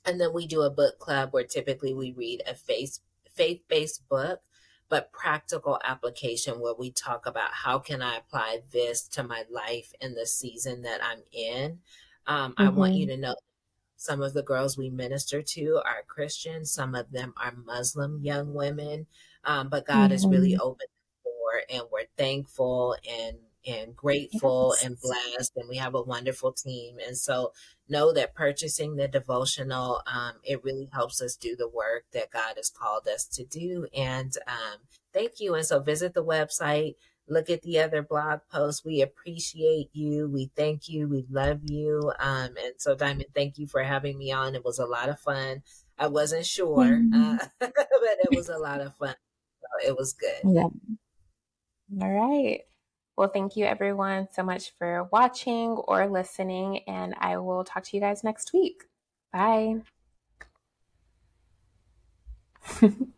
[0.05, 3.01] And then we do a book club where typically we read a faith
[3.35, 4.41] faith based book,
[4.89, 9.93] but practical application where we talk about how can I apply this to my life
[10.01, 11.81] in the season that I'm in.
[12.27, 12.63] Um, mm-hmm.
[12.63, 13.17] I want you mm-hmm.
[13.17, 13.37] to know
[13.97, 18.55] some of the girls we minister to are Christian, some of them are Muslim young
[18.55, 19.07] women,
[19.45, 20.13] um, but God mm-hmm.
[20.13, 20.87] has really open
[21.25, 24.87] the door, and we're thankful and and grateful yes.
[24.87, 27.53] and blessed and we have a wonderful team and so
[27.89, 32.55] know that purchasing the devotional um, it really helps us do the work that god
[32.57, 34.79] has called us to do and um,
[35.13, 36.95] thank you and so visit the website
[37.31, 38.85] look at the other blog posts.
[38.85, 40.29] We appreciate you.
[40.29, 41.09] We thank you.
[41.09, 42.13] We love you.
[42.19, 44.55] Um, and so diamond thank you for having me on.
[44.55, 45.63] It was a lot of fun.
[45.99, 47.15] I wasn't sure mm-hmm.
[47.15, 49.15] uh, but it was a lot of fun.
[49.61, 50.41] So it was good.
[50.45, 50.69] Yeah.
[52.03, 52.61] All right.
[53.17, 57.97] Well, thank you everyone so much for watching or listening, and I will talk to
[57.97, 58.85] you guys next week.
[59.33, 59.83] Bye.